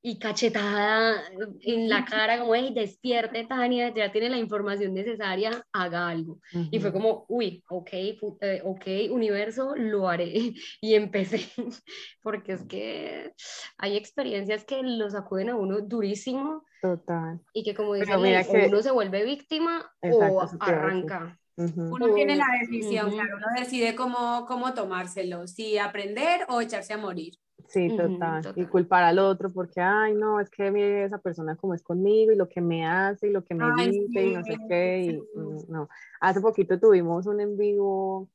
[0.05, 1.23] y cachetada
[1.61, 6.39] en la cara, como, hey, despierte, Tania, ya tiene la información necesaria, haga algo.
[6.71, 10.33] Y fue como, uy, ok, eh, ok, universo, lo haré.
[10.81, 11.39] Y empecé,
[12.21, 13.33] porque es que
[13.77, 16.63] hay experiencias que lo sacuden a uno durísimo.
[16.81, 17.39] Total.
[17.53, 18.19] Y que como dicen,
[18.67, 21.39] uno se vuelve víctima o arranca.
[21.55, 26.97] Uno tiene la decisión, claro, uno decide cómo, cómo tomárselo, si aprender o echarse a
[26.97, 27.35] morir.
[27.73, 28.53] Sí, total.
[28.55, 32.31] Y culpar al otro porque, ay, no, es que mire esa persona como es conmigo
[32.31, 35.05] y lo que me hace y lo que me dice y no sé qué.
[35.05, 35.89] Y, mm, no.
[36.21, 38.29] Hace poquito tuvimos un en vivo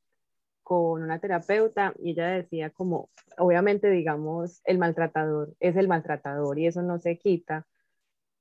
[0.61, 6.67] con una terapeuta y ella decía como, obviamente, digamos, el maltratador es el maltratador y
[6.67, 7.65] eso no se quita,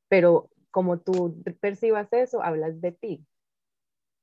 [0.09, 3.25] pero como tú percibas eso, hablas de ti.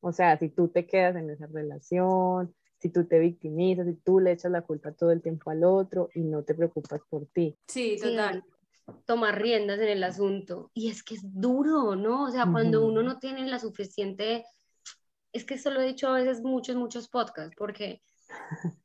[0.02, 2.54] O sea, si tú te quedas en esa relación,
[2.86, 6.10] si tú te victimizas, si tú le echas la culpa todo el tiempo al otro
[6.14, 7.58] y no te preocupas por ti.
[7.68, 8.44] Sí, total.
[9.08, 10.70] tomar riendas en el asunto.
[10.76, 12.26] Y es que es duro, ¿no?
[12.26, 14.46] O sea, cuando uno no tiene la suficiente,
[15.34, 18.04] es que esto lo he dicho a veces muchos, muchos podcasts, porque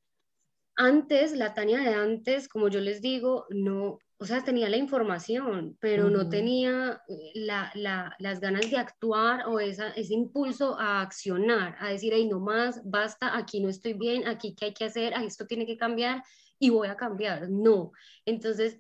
[0.76, 5.78] antes, la Tania de antes, como yo les digo, no, o sea, tenía la información,
[5.80, 11.00] pero no tenía eh, la, la, las ganas de actuar o esa, ese impulso a
[11.00, 14.84] accionar, a decir, ay, no más, basta, aquí no estoy bien, aquí qué hay que
[14.84, 16.22] hacer, esto tiene que cambiar
[16.58, 17.48] y voy a cambiar.
[17.48, 17.92] No.
[18.26, 18.78] Entonces,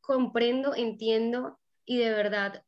[0.00, 2.64] comprendo, entiendo y de verdad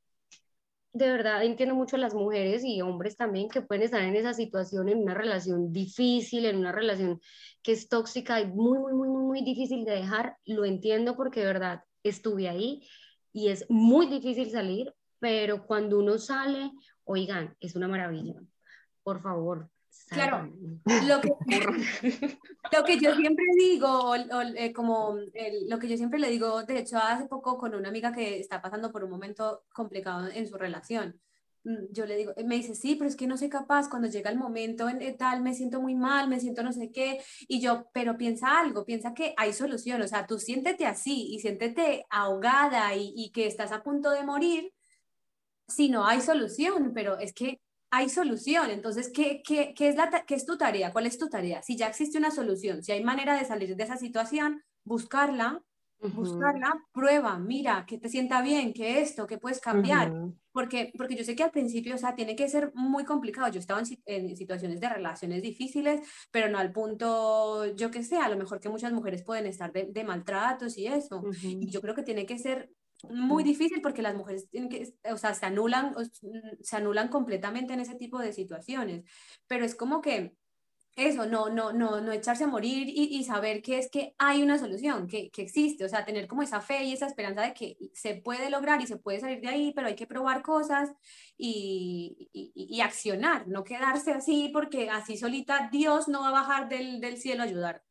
[0.93, 4.35] de verdad entiendo mucho a las mujeres y hombres también que pueden estar en esa
[4.35, 7.21] situación, en una relación difícil, en una relación
[7.63, 10.37] que es tóxica y muy, muy, muy, muy difícil de dejar.
[10.45, 12.83] Lo entiendo porque de verdad estuve ahí
[13.33, 16.73] y es muy difícil salir, pero cuando uno sale,
[17.05, 18.35] oigan, es una maravilla.
[19.03, 19.71] Por favor.
[20.11, 20.51] Claro,
[21.07, 21.33] lo que,
[22.73, 24.15] lo que yo siempre digo,
[24.57, 25.17] eh, como
[25.69, 28.63] lo que yo siempre le digo, de hecho hace poco con una amiga que está
[28.63, 31.21] pasando por un momento complicado en su relación,
[31.91, 34.39] yo le digo, me dice, sí, pero es que no soy capaz, cuando llega el
[34.39, 38.17] momento en, tal, me siento muy mal, me siento no sé qué, y yo, pero
[38.17, 43.13] piensa algo, piensa que hay solución, o sea, tú siéntete así y siéntete ahogada y,
[43.17, 44.73] y que estás a punto de morir,
[45.69, 47.61] si no hay solución, pero es que
[47.91, 48.71] hay solución.
[48.71, 50.93] Entonces, ¿qué, qué, qué es la, ¿qué es tu tarea?
[50.93, 51.63] ¿Cuál es tu tarea?
[51.63, 55.63] Si ya existe una solución, si hay manera de salir de esa situación, buscarla,
[56.01, 60.13] buscarla, prueba, mira, que te sienta bien, que esto, que puedes cambiar.
[60.53, 63.51] porque, porque yo sé que al principio, o sea, tiene que ser muy complicado.
[63.51, 68.17] Yo estaba en, en situaciones de relaciones difíciles, pero no al punto, yo que sé,
[68.17, 71.23] a lo mejor que muchas mujeres pueden estar de, de maltratos y eso.
[71.43, 72.71] Y yo creo que tiene que ser
[73.09, 75.95] muy difícil porque las mujeres tienen que, o sea, se anulan,
[76.61, 79.05] se anulan completamente en ese tipo de situaciones.
[79.47, 80.37] Pero es como que
[80.99, 84.43] eso, no, no, no, no echarse a morir y, y saber que es que hay
[84.43, 87.55] una solución, que, que, existe, o sea, tener como esa fe y esa esperanza de
[87.55, 90.91] que se puede lograr y se puede salir de ahí, pero hay que probar cosas
[91.37, 96.69] y, y, y accionar, no quedarse así porque así solita Dios no va a bajar
[96.69, 97.83] del, del cielo a ayudar.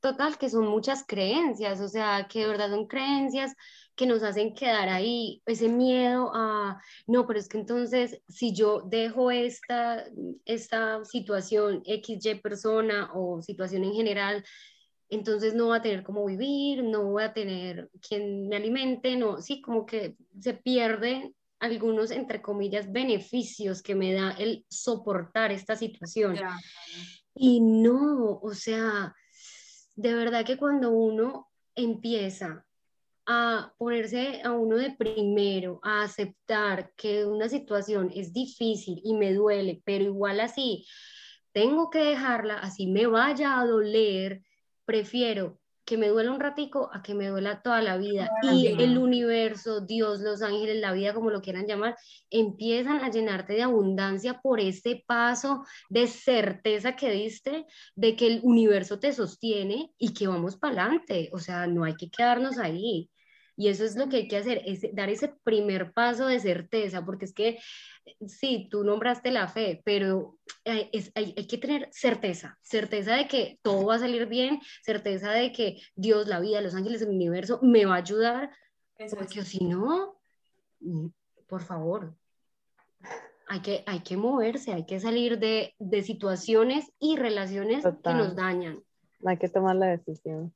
[0.00, 3.54] Total, que son muchas creencias, o sea, que de verdad son creencias
[3.96, 8.82] que nos hacen quedar ahí, ese miedo a, no, pero es que entonces si yo
[8.82, 10.04] dejo esta,
[10.44, 14.44] esta situación, XY persona o situación en general,
[15.08, 19.40] entonces no va a tener cómo vivir, no voy a tener quien me alimente, no,
[19.40, 25.74] sí, como que se pierde algunos, entre comillas, beneficios que me da el soportar esta
[25.74, 26.38] situación.
[27.34, 29.14] Y no, o sea,
[29.94, 32.65] de verdad que cuando uno empieza
[33.26, 39.34] a ponerse a uno de primero, a aceptar que una situación es difícil y me
[39.34, 40.86] duele, pero igual así
[41.52, 44.42] tengo que dejarla, así me vaya a doler,
[44.84, 48.28] prefiero que me duela un ratico a que me duela toda la vida.
[48.42, 51.96] Y el universo, Dios, los ángeles, la vida, como lo quieran llamar,
[52.28, 58.40] empiezan a llenarte de abundancia por ese paso de certeza que diste de que el
[58.42, 61.30] universo te sostiene y que vamos para adelante.
[61.32, 63.08] O sea, no hay que quedarnos ahí.
[63.56, 67.04] Y eso es lo que hay que hacer, es dar ese primer paso de certeza,
[67.04, 67.58] porque es que
[68.26, 73.86] sí, tú nombraste la fe, pero hay, hay, que tener certeza, certeza de que todo
[73.86, 77.86] va a salir bien, certeza de que Dios, la vida, los ángeles, el universo me
[77.86, 78.50] va a ayudar,
[79.10, 80.18] porque si no,
[80.80, 81.06] mm,
[81.46, 82.14] por favor,
[83.48, 88.34] hay que, hay que moverse, hay que salir de, de situaciones y relaciones que nos
[88.34, 88.82] dañan.
[89.24, 90.52] Hay que tomar la decisión.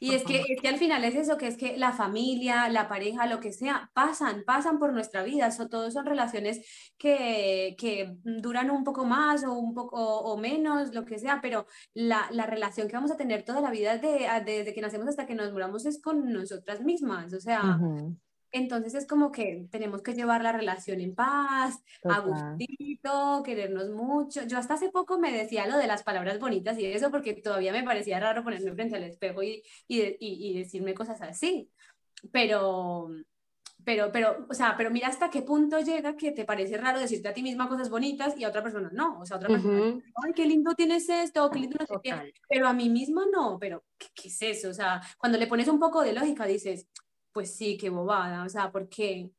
[0.00, 2.88] Y es que, es que al final es eso, que es que la familia, la
[2.88, 5.50] pareja, lo que sea, pasan, pasan por nuestra vida.
[5.50, 10.94] So, todos son relaciones que, que, duran un poco más o un poco o menos,
[10.94, 14.28] lo que sea, pero la, la relación que vamos a tener toda la vida de,
[14.44, 17.32] desde que nacemos hasta que nos muramos es con nosotras mismas.
[17.32, 17.78] O sea,
[18.50, 24.44] entonces es como que tenemos que llevar la relación en paz, a gustito, querernos mucho.
[24.44, 27.72] Yo hasta hace poco me decía lo de las palabras bonitas y eso porque todavía
[27.72, 31.70] me parecía raro ponerme frente al espejo y, y, y, decirme cosas así.
[32.32, 33.10] Pero,
[33.84, 37.28] pero, pero, o sea, pero mira hasta qué punto llega que te parece raro decirte
[37.28, 39.20] a ti misma cosas bonitas y a otra persona no.
[39.20, 42.32] O sea, otra persona, ay, qué lindo tienes esto, qué lindo no sé qué.
[42.48, 44.70] Pero a mí misma no, pero ¿qué, ¿qué es eso?
[44.70, 46.88] O sea, cuando le pones un poco de lógica dices,
[47.38, 49.30] pues sí, qué bobada, o sea, porque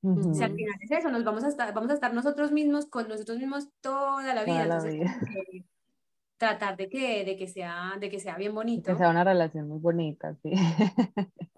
[0.00, 3.10] si al final es eso, nos vamos a estar, vamos a estar nosotros mismos con
[3.10, 4.62] nosotros mismos toda la vida.
[4.62, 5.06] Entonces,
[6.38, 8.90] tratar de que, de que sea, de que sea bien bonito.
[8.90, 10.52] Que sea una relación muy bonita, sí.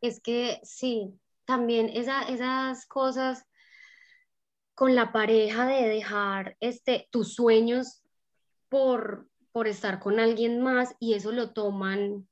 [0.00, 3.44] Es que sí, también esa, esas cosas
[4.76, 8.04] con la pareja de dejar este, tus sueños
[8.68, 12.28] por, por estar con alguien más y eso lo toman,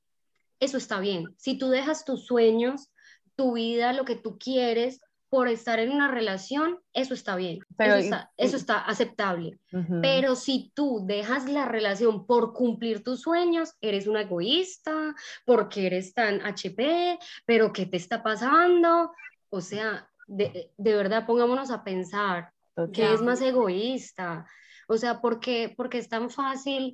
[0.61, 1.25] eso está bien.
[1.37, 2.89] Si tú dejas tus sueños,
[3.35, 7.95] tu vida, lo que tú quieres por estar en una relación, eso está bien, Pero,
[7.95, 9.57] eso, está, aceptable.
[10.01, 16.13] Pero si tú dejas la relación por cumplir tus sueños, eres una egoísta, porque eres
[16.13, 19.13] tan HP, pero ¿qué te está pasando?
[19.49, 22.51] O sea, de, de verdad pongámonos a pensar,
[22.91, 24.45] ¿qué es más egoísta?
[24.91, 26.93] O sea, ¿por qué, porque es tan fácil?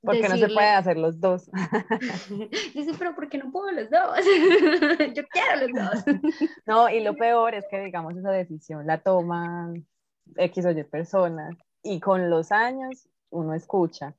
[0.00, 1.50] Porque no se puede hacer los dos.
[2.74, 4.16] Dice, pero ¿por qué no puedo los dos?
[5.14, 6.04] Yo quiero los dos.
[6.66, 9.86] no, y lo peor es que, digamos, esa decisión la toman
[10.34, 14.14] X o Y personas y con los años uno escucha.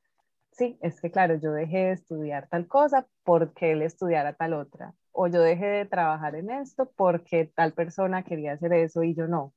[0.52, 4.94] Sí, es que claro, yo dejé de estudiar tal cosa porque él estudiara tal otra.
[5.12, 9.26] O yo dejé de trabajar en esto porque tal persona quería hacer eso y yo
[9.26, 9.56] no.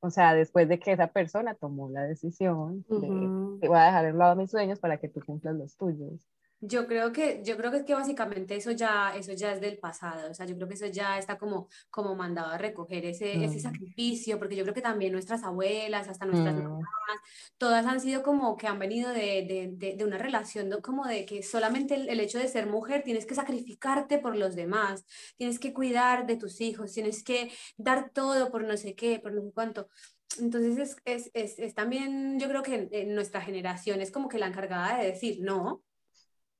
[0.00, 4.12] O sea, después de que esa persona tomó la decisión de, voy a dejar de
[4.14, 6.26] lado mis sueños para que tú cumplas los tuyos.
[6.62, 9.78] Yo creo que, yo creo que, es que básicamente eso ya, eso ya es del
[9.78, 13.42] pasado, o sea, yo creo que eso ya está como, como mandado a recoger ese,
[13.42, 13.60] ese mm.
[13.60, 16.62] sacrificio, porque yo creo que también nuestras abuelas, hasta nuestras mm.
[16.62, 16.86] mamás,
[17.56, 21.42] todas han sido como que han venido de, de, de, una relación como de que
[21.42, 25.06] solamente el, el, hecho de ser mujer tienes que sacrificarte por los demás,
[25.38, 29.32] tienes que cuidar de tus hijos, tienes que dar todo por no sé qué, por
[29.32, 29.88] no sé cuánto.
[30.38, 34.38] Entonces es, es, es, es también, yo creo que en nuestra generación es como que
[34.38, 35.82] la encargada de decir, no,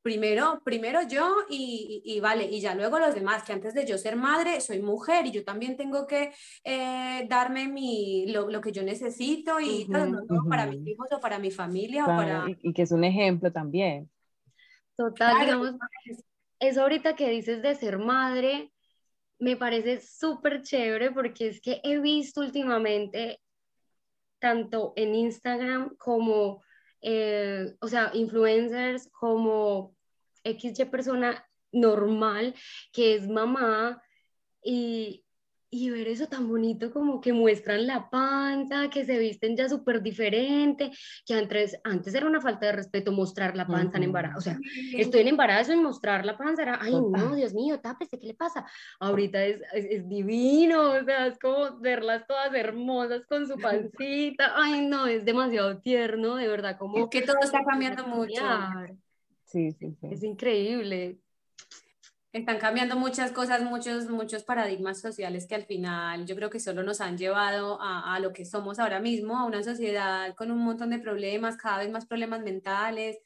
[0.03, 4.17] primero, primero yo y, vale, y ya luego los demás, que antes de yo ser
[4.17, 6.33] madre, soy mujer y yo también tengo que
[6.65, 9.87] eh, darme mi, lo, que yo necesito y
[10.49, 12.05] para mis hijos o para mi familia.
[12.05, 12.45] o para...
[12.63, 14.11] Y, que es un ejemplo también.
[14.97, 15.75] Total, digamos,
[16.59, 18.73] eso ahorita que dices de ser madre,
[19.39, 23.41] me parece súper chévere porque es que he visto últimamente,
[24.39, 26.63] tanto en Instagram como
[27.03, 29.95] eh, o sea, influencers como
[30.45, 32.55] XY persona normal
[32.93, 34.03] que es mamá
[34.63, 35.25] y,
[35.71, 40.03] y ver eso tan bonito como que muestran la panza, que se visten ya súper
[40.03, 40.91] diferente,
[41.25, 44.59] que antes, antes era una falta de respeto mostrar la panza en embarazo, o sea,
[44.97, 48.35] estoy en embarazo y mostrar la panza era, ay no, Dios mío, tápese, ¿qué le
[48.35, 48.66] pasa?
[48.99, 53.55] Ahorita es, es, divino, o sea, es como verlas todas hermosas con su
[53.95, 57.09] pancita, ay no, es demasiado tierno, de verdad, como...
[57.09, 58.43] que todo está cambiando mucho.
[59.45, 60.09] Sí, sí, sí.
[60.11, 61.18] Es increíble
[62.33, 66.83] están cambiando muchas cosas, muchos, muchos paradigmas sociales que al final yo creo que solo
[66.85, 70.59] nos han llevado a, a, lo que somos ahora mismo, a una sociedad con un
[70.59, 73.18] montón de problemas, cada vez más problemas mentales,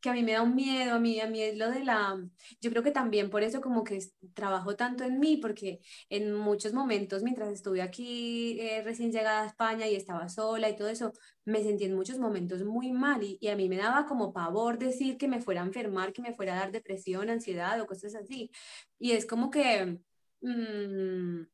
[0.00, 2.18] que a mí me da un miedo, a mí, a mí es lo de la,
[2.60, 3.98] yo creo que también por eso como que
[4.34, 9.46] trabajo tanto en mí, porque en muchos momentos mientras estuve aquí eh, recién llegada a
[9.46, 11.12] España y estaba sola y todo eso,
[11.44, 15.18] me sentí en muchos momentos muy mal y, a mí me daba como pavor decir
[15.18, 18.50] que me fuera a enfermar, que me fuera a dar depresión, ansiedad o cosas así.
[18.98, 20.00] Y es como que...
[20.42, 21.46] Mm,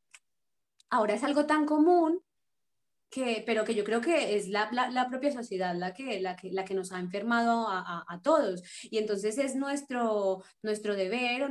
[0.91, 2.22] ahora es algo tan común
[3.16, 6.52] que, pero que yo creo que es la, la, propia sociedad la que, la, que,
[6.52, 8.62] la que nos ha enfermado a, a, todos.
[8.90, 11.48] Y entonces es nuestro, nuestro deber,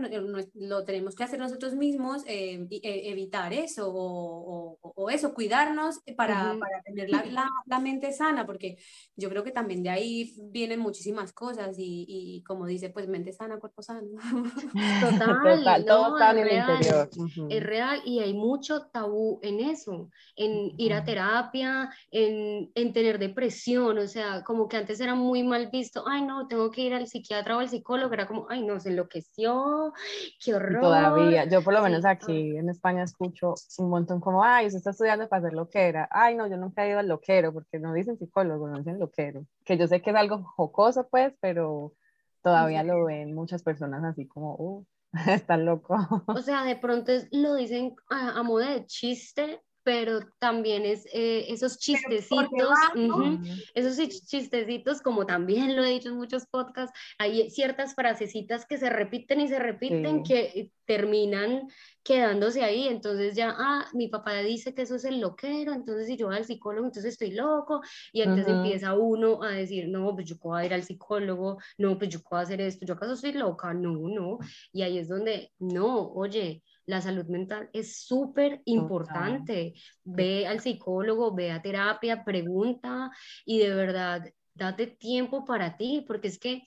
[0.53, 6.55] lo tenemos que hacer nosotros mismos, eh, e, evitar eso o, o, eso, cuidarnos para,
[6.59, 8.77] para tener la, la, mente sana, porque
[9.15, 13.33] yo creo que también de ahí vienen muchísimas cosas y, y como dice, pues mente
[13.33, 14.07] sana, cuerpo sano.
[15.01, 17.09] Total, todo está en el interior.
[17.49, 23.19] Es real y hay mucho tabú en eso, en ir a terapia en, en, tener
[23.19, 26.93] depresión, o sea, como que antes era muy mal visto, ay no, tengo que ir
[26.93, 29.93] al psiquiatra o al psicólogo, era como, ay no, se enloqueció,
[30.43, 30.81] qué horror.
[30.81, 34.91] Todavía, yo por lo menos aquí en España escucho un montón como, ay, usted está
[34.91, 38.17] estudiando para hacer loquera, ay no, yo nunca he ido al loquero, porque no dicen
[38.17, 41.93] psicólogo, no dicen loquero, que yo sé que es algo jocoso pues, pero
[42.41, 44.85] todavía lo ven muchas personas así como, uh,
[45.27, 45.97] está loco.
[46.27, 51.45] O sea, de pronto lo dicen a, a modo de chiste, pero también es eh,
[51.47, 52.73] esos chistecitos,
[53.75, 58.89] esos chistecitos, como también lo he dicho en muchos podcasts, hay ciertas frasecitas que se
[58.89, 61.67] repiten y se repiten que terminan
[62.03, 66.17] quedándose ahí, entonces ya, ah, mi papá dice que eso es el loquero, entonces si
[66.17, 67.81] yo voy al psicólogo, entonces estoy loco,
[68.11, 72.09] y entonces empieza uno a decir, no, pues yo puedo ir al psicólogo, no, pues
[72.09, 74.39] yo puedo hacer esto, yo acaso soy loca, no, no,
[74.73, 79.73] y ahí es donde, no, oye, la salud mental es súper importante.
[80.03, 83.11] Ve al psicólogo, ve a terapia, pregunta
[83.45, 84.23] y de verdad,
[84.53, 86.63] date tiempo para ti, porque es que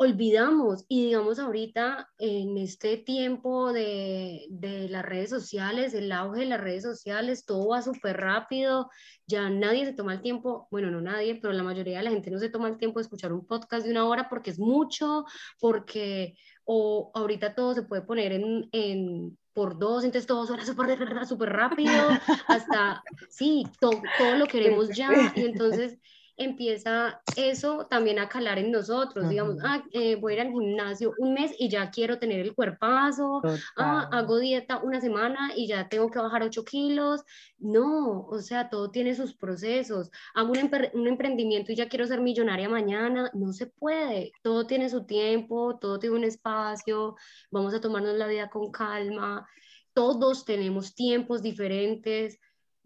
[0.00, 6.46] olvidamos y digamos ahorita en este tiempo de, de, las redes sociales, el auge de
[6.46, 8.88] las redes sociales, todo va súper rápido,
[9.26, 12.30] ya nadie se toma el tiempo, bueno, no nadie, pero la mayoría de la gente
[12.30, 15.24] no se toma el tiempo de escuchar un podcast de una hora porque es mucho,
[15.58, 16.36] porque
[16.70, 21.48] o ahorita todo se puede poner en, en por dos, entonces todo suena súper super
[21.48, 22.10] rápido,
[22.46, 25.98] hasta, sí, todo, todo lo queremos ya, y entonces
[26.38, 31.12] empieza eso también a calar en nosotros, digamos, ah, eh, voy a ir al gimnasio
[31.18, 33.42] un mes y ya quiero tener el cuerpazo,
[33.76, 37.24] ah, hago dieta una semana y ya tengo que bajar 8 kilos,
[37.58, 42.20] no, o sea, todo tiene sus procesos, hago un, un emprendimiento y ya quiero ser
[42.20, 47.16] millonaria mañana, no se puede, todo tiene su tiempo, todo tiene un espacio,
[47.50, 49.46] vamos a tomarnos la vida con calma,
[49.92, 52.38] todos tenemos tiempos diferentes,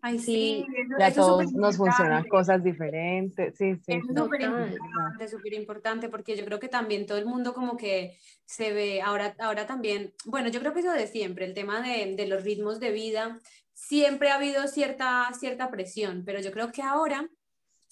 [0.04, 0.66] Ay, sí,
[0.98, 3.56] ya a todos nos funcionan cosas diferentes.
[3.56, 3.92] Sí, sí.
[3.92, 8.18] Es súper importante, súper importante, porque yo creo que también todo el mundo como que
[8.44, 12.16] se ve, ahora, ahora también, bueno, yo creo que eso de siempre, el tema de,
[12.16, 13.38] de los ritmos de vida,
[13.74, 17.28] siempre ha habido cierta, cierta presión, pero yo creo que ahora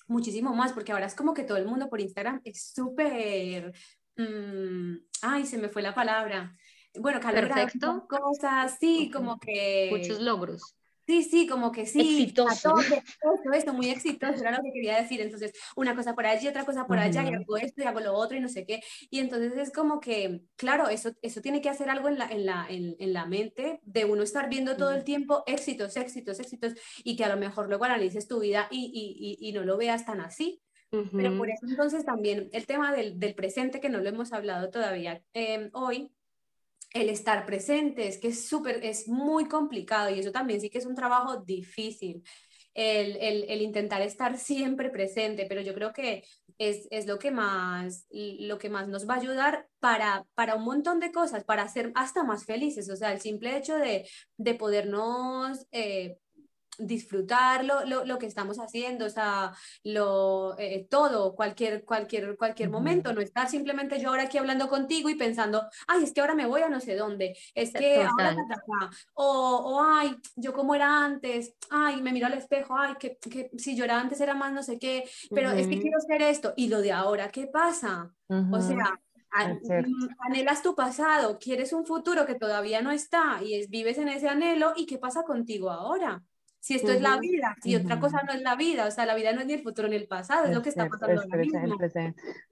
[0.09, 3.73] muchísimo más, porque ahora es como que todo el mundo por Instagram es súper,
[4.17, 6.57] mm, ay, se me fue la palabra.
[6.99, 8.05] Bueno, perfecto.
[8.09, 9.89] Cosas, sí, como que...
[9.93, 10.75] Muchos logros.
[11.11, 12.01] Sí, sí, como que sí.
[12.01, 12.73] Exitoso.
[13.21, 15.21] Todo, esto, muy exitoso, era lo que quería decir.
[15.21, 18.15] Entonces, una cosa por allí, otra cosa por allá, y hago esto y hago lo
[18.15, 18.81] otro y no sé qué.
[19.11, 22.47] Y entonces es como que, claro, eso, eso tiene que hacer algo en la, en,
[22.47, 26.75] la, en, en la mente de uno estar viendo todo el tiempo éxitos, éxitos, éxitos,
[27.03, 30.07] y que a lo mejor luego analices tu vida y, y, y, no lo veas
[30.07, 30.63] tan así.
[30.91, 34.71] Pero por eso entonces también el tema del, del presente, que no lo hemos hablado
[34.71, 36.13] todavía eh, hoy,
[36.93, 40.79] el estar presente, es que es súper, es muy complicado y eso también sí que
[40.79, 42.23] es un trabajo difícil.
[42.73, 46.25] El, el, intentar estar siempre presente, pero yo creo que
[46.57, 50.65] es, es, lo, que más, lo que más nos va a ayudar para, para un
[50.65, 52.89] montón de cosas, para ser hasta más felices.
[52.89, 56.19] O sea, el simple hecho de, de podernos eh,
[56.81, 59.53] disfrutar lo, lo, lo, que estamos haciendo, o sea,
[59.85, 65.09] lo, eh, todo, cualquier, cualquier, cualquier momento, no estar simplemente yo ahora aquí hablando contigo
[65.09, 68.37] y pensando, ay, es que ahora me voy a no sé dónde, es que ahora
[69.15, 73.51] o, o ay, yo como era antes, ay, me miro al espejo, ay, que, que
[73.57, 76.55] si yo era antes era más no sé qué, pero es que quiero ser esto,
[76.57, 78.13] y lo de ahora, ¿qué pasa?
[78.29, 78.99] O sea,
[79.33, 84.09] mm, anhelas tu pasado, quieres un futuro que todavía no está y es, vives en
[84.09, 86.23] ese anhelo y qué pasa contigo ahora
[86.61, 89.15] si esto es la vida, si otra cosa no es la vida, o sea, la
[89.15, 91.37] vida no es ni el futuro ni el pasado, es, lo que está pasando ahora
[91.39, 91.79] mismo.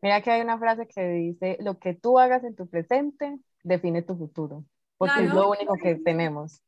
[0.00, 4.00] Mira que hay una frase que dice, lo que tú hagas en tu presente define
[4.02, 4.64] tu futuro,
[4.96, 6.62] porque es lo único que tenemos.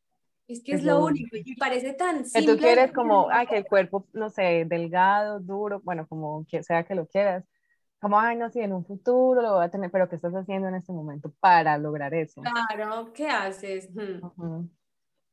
[0.46, 2.40] Es que es, lo, único, y parece tan simple.
[2.40, 6.82] Que tú quieres como, ay, que el cuerpo, no sé, delgado, duro, bueno, como sea
[6.82, 7.44] que lo quieras,
[8.00, 10.68] como, ay, no, sí, en un futuro lo voy a tener, pero ¿qué estás haciendo
[10.68, 12.42] en este momento para lograr eso?
[12.42, 13.88] Claro, ¿qué haces?
[13.94, 14.66] Hmm.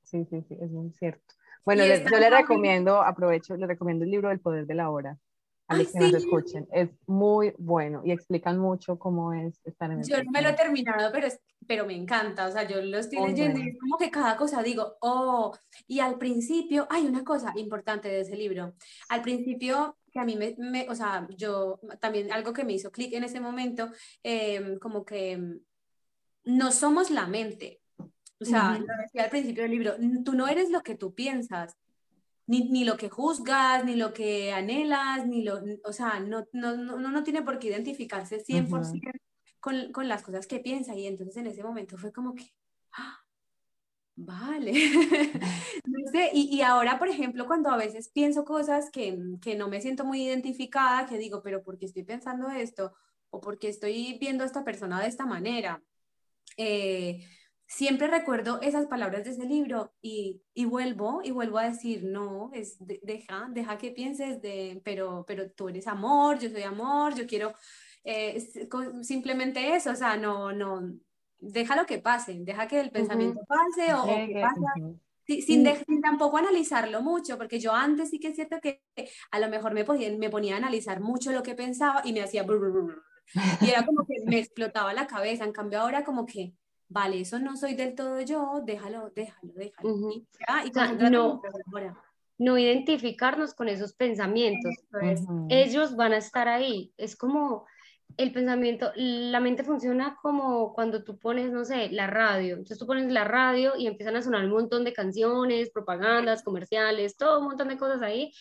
[0.03, 1.36] Sí, sí, sí, es muy cierto.
[1.65, 5.17] Bueno, yo le recomiendo, aprovecho, le recomiendo el libro del poder de la hora
[5.67, 6.67] a los que nos escuchen.
[6.71, 10.49] Es muy bueno y explican mucho cómo es estar en el Yo no me lo
[10.49, 11.27] he terminado, pero,
[11.67, 12.47] pero me encanta.
[12.47, 15.55] O sea, yo lo estoy leyendo y es como que cada cosa digo, oh,
[15.87, 18.73] y al principio, hay una cosa importante de ese libro.
[19.09, 23.13] Al principio, que a mí me, o sea, yo también algo que me hizo clic
[23.13, 23.89] en ese momento,
[24.23, 25.59] em, como que em,
[26.45, 27.81] no somos la mente,
[28.39, 31.75] o sea, lo decía al principio del libro, tú no eres lo que tú piensas,
[32.45, 36.77] ni, ni, lo que juzgas, ni lo que anhelas, ni lo, o sea, no, no,
[36.77, 39.11] no, no tiene por qué identificarse 100%
[39.59, 40.95] con, con, las cosas que piensa.
[40.95, 42.45] Y entonces en ese momento fue como que,
[42.93, 43.19] ¡ah!
[44.15, 44.71] vale.
[45.85, 49.67] no sé, y, y, ahora, por ejemplo, cuando a veces pienso cosas que, que no
[49.67, 52.93] me siento muy identificada, que digo, pero ¿por qué estoy pensando esto?
[53.29, 55.83] O porque estoy viendo a esta persona de esta manera.
[56.55, 57.27] Eh,
[57.67, 62.49] siempre recuerdo esas palabras de ese libro y, y vuelvo y vuelvo a decir, no,
[62.53, 67.27] es deja, deja que pienses de, pero, pero tú eres amor, yo soy amor, yo
[67.27, 67.53] quiero
[68.05, 68.39] eh,
[69.01, 70.93] simplemente eso, o sea, no, no,
[71.39, 74.97] deja lo que pase, deja que el pensamiento pase o, que pasa.
[75.25, 78.81] Sin, sin, tampoco analizarlo mucho, porque yo antes sí que es cierto que
[79.29, 82.21] a lo mejor me, podía, me ponía a analizar mucho lo que pensaba y me
[82.21, 82.45] hacía...
[83.59, 86.53] y era como que me explotaba la cabeza, en cambio ahora como que
[86.89, 89.89] vale, eso no soy del todo yo, déjalo, déjalo, déjalo.
[91.09, 91.41] no,
[92.37, 94.73] no identificarnos con esos pensamientos.
[95.49, 96.93] Ellos van a estar ahí.
[96.97, 97.65] Es como
[98.15, 102.53] el pensamiento, la mente funciona como cuando tú pones, no sé, la radio.
[102.53, 107.17] Entonces tú pones la radio y empiezan a sonar un montón de canciones, propagandas, comerciales,
[107.17, 108.31] todo un montón de cosas ahí.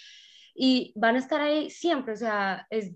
[0.54, 2.14] Y van a estar ahí siempre.
[2.14, 2.92] O sea, es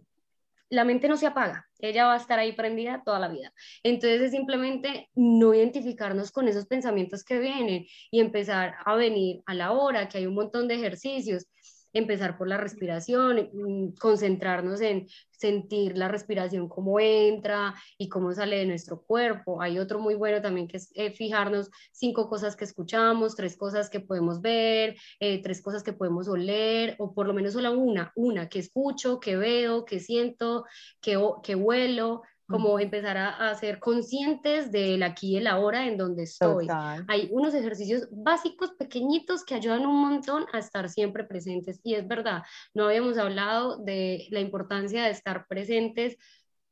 [0.71, 3.53] la mente no se apaga, ella va a estar ahí prendida toda la vida.
[3.83, 9.55] Entonces es simplemente no identificarnos con esos pensamientos que vienen y empezar a venir a
[9.55, 11.47] la hora, que hay un montón de ejercicios
[11.93, 18.59] empezar por la respiración, mm, concentrarnos en sentir la respiración cómo entra y cómo sale
[18.59, 19.63] de nuestro cuerpo.
[19.63, 23.89] Hay otro muy bueno también que es eh, fijarnos cinco cosas que escuchamos, tres cosas
[23.89, 28.13] que podemos ver, eh, tres cosas que podemos oler, o por lo menos solo una,
[28.17, 30.67] una que escucho, que veo, que siento,
[31.01, 36.25] que, que huelo, como empezar a, ser conscientes del aquí y el ahora en donde
[36.25, 36.67] estoy.
[37.09, 41.81] Hay unos ejercicios básicos, pequeñitos, que ayudan un montón a estar siempre presentes.
[41.85, 42.43] Y es verdad,
[42.75, 46.17] no habíamos hablado de la importancia de estar presentes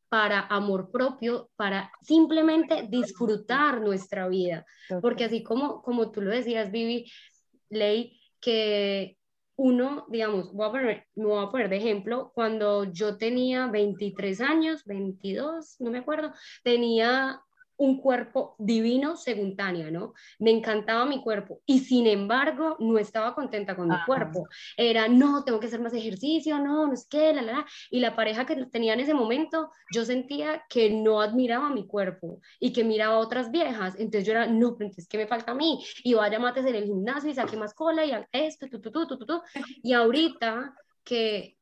[0.08, 4.64] para amor propio, para simplemente disfrutar nuestra vida.
[5.00, 7.10] Porque así como, como tú lo decías, Vivi,
[7.68, 9.17] Ley, que
[9.58, 14.40] uno, digamos, voy a poner, me voy a poner de ejemplo, cuando yo tenía 23
[14.40, 16.32] años, 22, no me acuerdo,
[16.62, 17.42] tenía
[17.78, 20.12] un cuerpo divino según Tania, ¿no?
[20.38, 24.48] Me encantaba mi cuerpo y sin embargo no estaba contenta con mi cuerpo.
[24.76, 27.66] Era, no, tengo que hacer más ejercicio, no, no es que, la, la, la.
[27.90, 32.40] Y la pareja que tenía en ese momento, yo sentía que no admiraba mi cuerpo
[32.58, 33.94] y que miraba a otras viejas.
[33.96, 35.84] Entonces yo era, no, pero entonces, ¿qué me falta a mí?
[36.02, 39.06] Y vaya, mates en el gimnasio y saque más cola y esto, tu, tu, tu,
[39.06, 39.40] tu, tu.
[39.82, 40.74] Y ahorita
[41.04, 41.56] que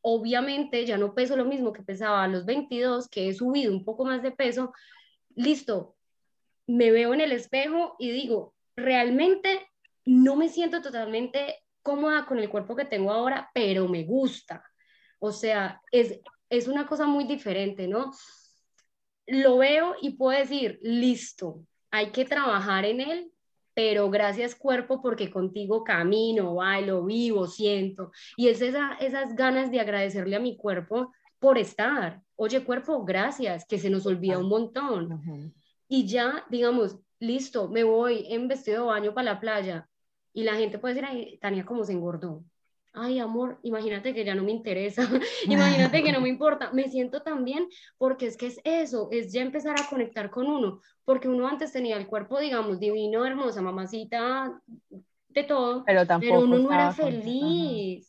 [0.00, 3.84] obviamente ya no peso lo mismo que pesaba a los 22, que he subido un
[3.84, 4.72] poco más de peso,
[5.38, 5.96] listo,
[6.66, 9.70] me veo en el espejo y digo, realmente
[10.04, 14.62] no me siento totalmente cómoda con el cuerpo que tengo ahora, pero me gusta.
[15.20, 16.20] O sea, es,
[16.50, 18.12] es una cosa muy diferente, ¿no?
[19.26, 23.32] Lo veo y puedo decir, listo, hay que trabajar en él,
[23.74, 28.10] pero gracias cuerpo porque contigo camino, bailo, vivo, siento.
[28.36, 32.22] Y es esa, esas ganas de agradecerle a mi cuerpo por estar.
[32.36, 35.52] Oye, cuerpo, gracias, que se nos olvida un montón.
[35.88, 39.88] Y ya, digamos, listo, me voy en vestido de baño para la playa.
[40.32, 42.44] Y la gente puede decir, ay, Tania, ¿cómo se engordó?
[42.92, 45.02] Ay, amor, imagínate que ya no me interesa,
[45.46, 46.72] imagínate que no me importa.
[46.72, 50.46] Me siento tan bien porque es que es eso, es ya empezar a conectar con
[50.46, 54.60] uno, porque uno antes tenía el cuerpo, digamos, divino, hermosa, mamacita,
[55.28, 58.08] de todo, pero, tampoco uno no era feliz.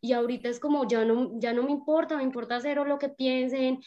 [0.00, 3.08] Y ahorita es como, ya no, ya no me importa, me importa cero lo que
[3.08, 3.80] piensen,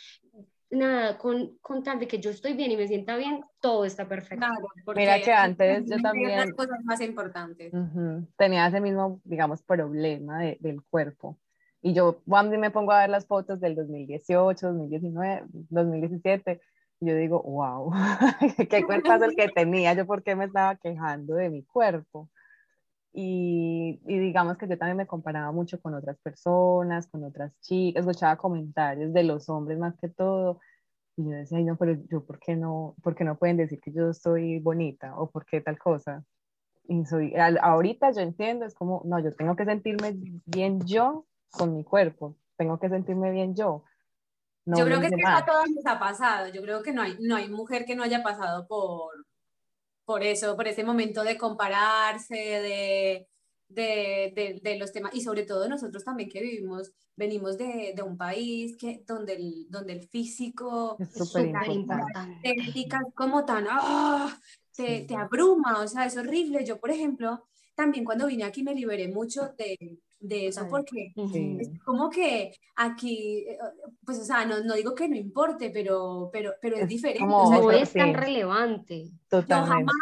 [0.72, 4.08] nada, con, con tal de que yo estoy bien y me sienta bien, todo está
[4.08, 4.48] perfecto.
[4.96, 6.38] Mira que antes yo también...
[6.38, 7.72] Las cosas más importantes.
[8.38, 11.38] tenía ese mismo, digamos, problema de, del cuerpo.
[11.82, 16.62] Y yo cuando me pongo a ver las fotos del 2018, 2019, 2017,
[17.00, 17.92] yo digo, wow,
[18.70, 22.30] qué cuerpo es el que tenía, yo por qué me estaba quejando de mi cuerpo.
[23.14, 28.38] Y, digamos que yo también me comparaba mucho con otras personas, con otras chicas, escuchaba
[28.38, 30.60] comentarios de los hombres más que todo.
[31.18, 33.82] Y yo decía, Ay, no, pero yo, ¿por qué no, por qué no pueden decir
[33.82, 36.24] que yo soy bonita o por qué tal cosa?
[36.88, 40.14] Y soy, ahorita yo entiendo, es como, no, yo tengo que sentirme
[40.46, 43.84] bien yo con mi cuerpo, tengo que sentirme bien yo.
[44.66, 47.36] yo creo que, que a todos nos ha pasado, yo creo que no hay, no
[47.36, 49.14] hay mujer que no haya pasado por,
[50.06, 53.28] por eso, por ese momento de compararse, de,
[53.70, 58.18] de, de, los temas, y sobre todo nosotros también que vivimos, venimos de, de un
[58.18, 62.56] país que, donde, el, donde el físico es súper importante.
[63.16, 64.40] como tan, ¡ah!
[64.76, 66.66] te, te abruma, o sea, es horrible.
[66.66, 71.70] Yo, por ejemplo, también cuando vine aquí me liberé mucho de, de eso porque es
[71.84, 73.58] como que aquí, eh,
[74.06, 77.26] pues o sea, no, no, digo que no importe, pero, pero, pero es, diferente.
[77.26, 79.10] no es tan relevante.
[79.32, 79.96] Yo jamás,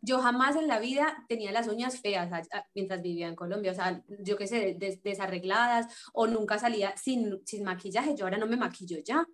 [0.00, 2.30] yo jamás en la vida tenía las uñas feas
[2.74, 7.64] mientras vivía en Colombia, o sea, yo qué sé, desarregladas o nunca salía sin, sin
[7.64, 9.26] maquillaje, yo ahora no me maquillo ya.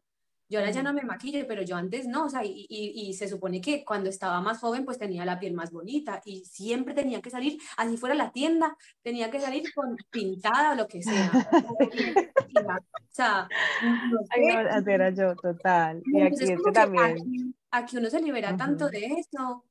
[0.53, 3.27] Yo ahora ya no me maquillo, pero yo antes no, o sea, y, y, se
[3.27, 7.23] supone que cuando estaba más joven, pues tenía la piel más bonita y siempre tenía
[7.23, 11.31] que salir, así fuera la tienda, tenía que salir con pintada o lo que sea.
[12.69, 13.49] o sea,
[14.11, 14.93] no sé.
[14.93, 16.03] era yo, total.
[16.05, 17.55] Y aquí, este también.
[17.71, 19.65] Aquí, uno se libera tanto de eso.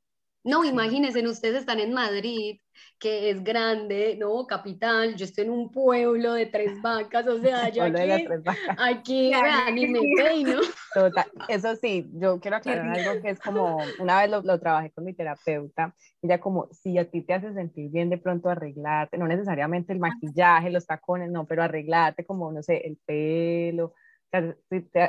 [0.43, 2.59] No, imagínense, ustedes están en Madrid,
[2.99, 4.47] que es grande, ¿no?
[4.47, 9.31] Capital, yo estoy en un pueblo de tres vacas, o sea, yo aquí, aquí
[9.73, 10.61] ni me peino.
[10.93, 14.91] Total, eso sí, yo quiero aclarar algo que es como, una vez lo, lo, trabajé
[14.91, 19.19] con mi terapeuta, ella como, si a ti te hace sentir bien de pronto arreglarte,
[19.19, 23.93] no necesariamente el maquillaje, los tacones, no, pero arreglarte como, no sé, el pelo,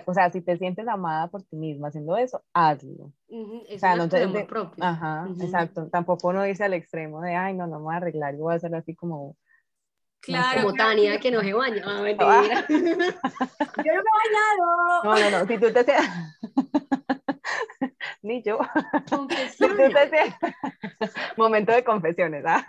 [0.06, 3.12] o sea, si te sientes amada por ti misma haciendo eso, hazlo.
[3.28, 4.84] o sea, no te, propio.
[4.84, 5.88] Ajá, exacto.
[5.88, 8.54] Tampoco uno dice al extremo de, ay, no, no me voy a arreglar, yo voy
[8.54, 9.36] a hacer así como
[10.22, 10.62] Claro.
[10.62, 11.82] Como Tania, que no se baña.
[11.84, 12.42] Ah, mentira.
[12.68, 13.10] Yo no me he
[14.22, 15.02] bañado.
[15.02, 15.46] No, no, no.
[15.46, 15.84] Si tú te
[18.22, 18.60] Ni yo.
[19.50, 19.80] Si tú te...
[21.36, 22.44] Momento de confesiones.
[22.46, 22.64] ¿ah?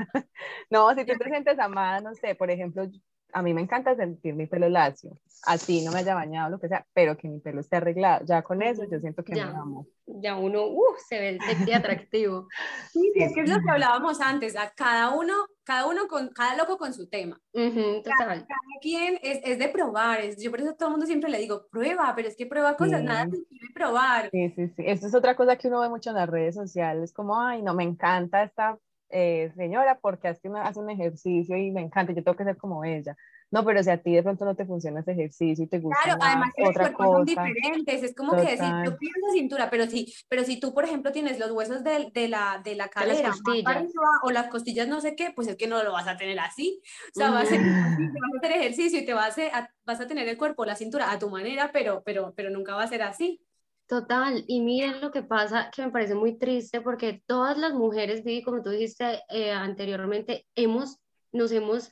[0.72, 2.88] No, si tú te sientes amada, no sé, por ejemplo,
[3.34, 6.68] a mí me encanta sentir mi pelo lacio, así no me haya bañado, lo que
[6.68, 8.26] sea, pero que mi pelo esté arreglado.
[8.26, 9.88] Ya con eso yo siento que ya, me amo.
[10.06, 12.48] Ya uno uh, se ve sexy atractivo.
[12.92, 16.56] Sí, es que es lo que hablábamos antes, a cada uno, cada uno con, cada
[16.56, 17.42] loco con su tema.
[17.52, 18.46] total.
[18.46, 21.30] Cada, quien es, es, de probar, es, yo por eso a todo el mundo siempre
[21.30, 23.06] le digo, prueba, pero es que prueba cosas, Sí.
[23.06, 24.30] nada te quiere probar.
[24.32, 24.84] Sí, sí, sí.
[24.86, 27.74] Esto es otra cosa que uno ve mucho en las redes sociales, como, ay, no,
[27.74, 28.78] me encanta esta
[29.14, 32.57] eh, señora porque hace, una- hace un ejercicio y me encanta, yo tengo que ser
[32.57, 33.16] como ella.
[33.51, 35.99] No, pero si a ti de pronto no te funciona ese ejercicio y te gusta
[36.03, 37.43] Claro, más además que los cuerpos son cosa.
[37.43, 38.86] diferentes, es como que decir, Total.
[38.86, 42.28] yo pienso cintura, pero si, pero si tú, por ejemplo, tienes los huesos de, de
[42.30, 43.32] la, de la cadera
[43.64, 43.91] para arriba,
[44.24, 46.82] o las costillas no sé qué, pues es que no lo vas a tener así,
[47.11, 49.70] o sea, vas a, hacer, ejercicio, vas a hacer ejercicio y te vas a, a-
[49.86, 52.84] vas a tener el cuerpo, la cintura a tu manera, pero, pero, pero nunca va
[52.84, 53.39] a ser así.
[53.88, 58.24] Total, y miren lo que pasa, que me parece muy triste porque todas las mujeres,
[58.24, 61.00] Vivi, como tú dijiste eh, anteriormente, hemos,
[61.32, 61.92] nos hemos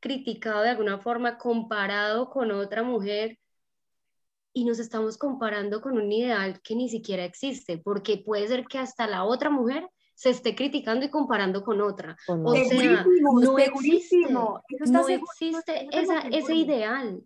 [0.00, 3.38] criticado de alguna forma, comparado con otra mujer
[4.52, 8.78] y nos estamos comparando con un ideal que ni siquiera existe, porque puede ser que
[8.78, 12.16] hasta la otra mujer se esté criticando y comparando con otra.
[12.26, 14.62] Con O sea, Segurísimo, no segurísimo.
[14.70, 17.20] Eso está No seguro, existe eso esa, ese ideal.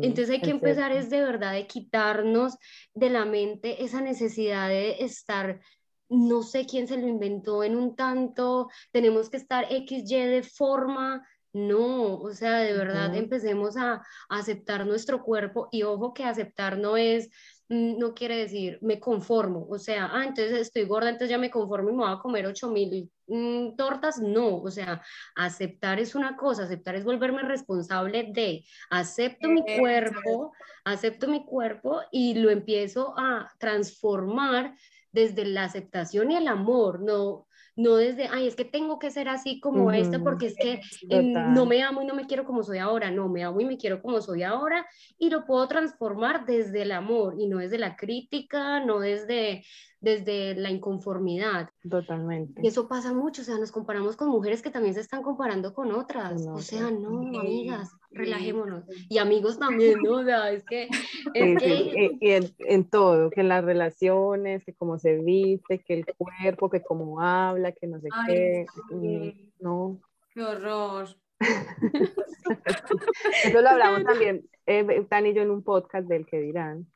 [0.00, 1.06] Entonces hay que empezar cierto.
[1.06, 2.56] es de verdad de quitarnos
[2.94, 5.60] de la mente esa necesidad de estar,
[6.08, 11.26] no sé quién se lo inventó en un tanto, tenemos que estar XY de forma.
[11.54, 16.78] No, o sea, de verdad empecemos a, a aceptar nuestro cuerpo y ojo que aceptar
[16.78, 17.30] no es,
[17.68, 21.90] no quiere decir me conformo, o sea, ah, entonces estoy gorda, entonces ya me conformo
[21.90, 25.02] y me voy a comer 8000 mm, tortas, no, o sea,
[25.34, 30.52] aceptar es una cosa, aceptar es volverme responsable de, acepto mi cuerpo,
[30.84, 34.74] acepto mi cuerpo y lo empiezo a transformar
[35.12, 37.47] desde la aceptación y el amor, no,
[37.78, 41.22] no desde, ay, es que tengo que ser así como esta porque es que eh,
[41.22, 43.78] no me amo y no me quiero como soy ahora, no, me amo y me
[43.78, 44.84] quiero como soy ahora
[45.16, 49.64] y lo puedo transformar desde el amor y no desde la crítica, no desde,
[50.00, 51.70] desde la inconformidad.
[51.88, 52.60] Totalmente.
[52.64, 55.72] Y eso pasa mucho, o sea, nos comparamos con mujeres que también se están comparando
[55.72, 56.44] con otras.
[56.48, 58.84] O sea, no, sí, amigas, relajémonos.
[59.08, 60.18] Y amigos también, ¿no?
[60.18, 60.88] O sea, es que,
[61.34, 65.16] es sí, que, y, y en, en todo, que en las relaciones, que cómo se
[65.16, 68.66] viste, que el cuerpo, que cómo habla, que no sé Ay, qué.
[68.88, 68.94] sí.
[68.94, 70.00] mm, No,
[70.34, 71.08] Qué horror.
[73.44, 76.86] eso lo hablamos también, eh, Tan y yo en un podcast del que dirán.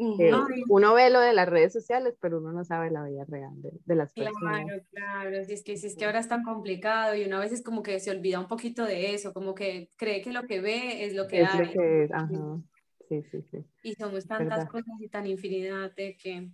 [0.00, 0.64] Ay.
[0.68, 3.70] uno ve lo de las redes sociales, pero uno no sabe la vida real de,
[3.84, 4.62] de las personas.
[4.62, 7.40] Claro, claro, si es que, si es que ahora es tan complicado y uno a
[7.40, 10.60] veces como que se olvida un poquito de eso, como que cree que lo que
[10.60, 11.72] ve es lo que Es lo hay.
[11.72, 12.60] que es, ajá.
[13.08, 13.64] Sí, sí, sí.
[13.82, 14.68] Y somos tantas verdad.
[14.70, 16.50] cosas y tan infinidad de que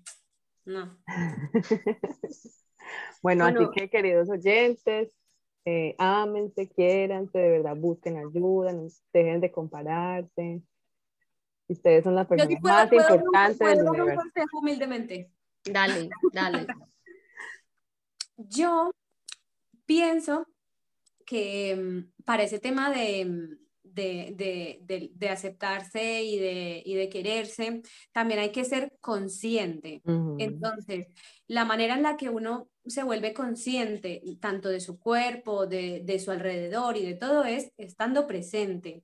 [0.66, 0.96] no.
[3.22, 3.72] Bueno, así Bueno.
[3.74, 5.10] que queridos oyentes,
[5.64, 10.62] eh, ámense, quiéranse, de verdad busquen ayuda, no dejen de compararse.
[11.68, 14.20] Ustedes son las sí personas puedo, más puedo importantes puedo del dar un universo.
[14.22, 15.30] consejo humildemente.
[15.64, 16.66] Dale, dale.
[18.36, 18.90] Yo
[19.84, 20.46] pienso
[21.24, 26.94] que mm, para ese tema de, mm, de, de- de- de aceptarse y de, y
[26.94, 27.80] de quererse,
[28.12, 30.02] también hay que ser consciente.
[30.38, 31.06] Entonces,
[31.48, 36.18] la manera en la que uno se vuelve consciente tanto de su cuerpo, de, de
[36.18, 39.02] su alrededor y de todo es estando presente.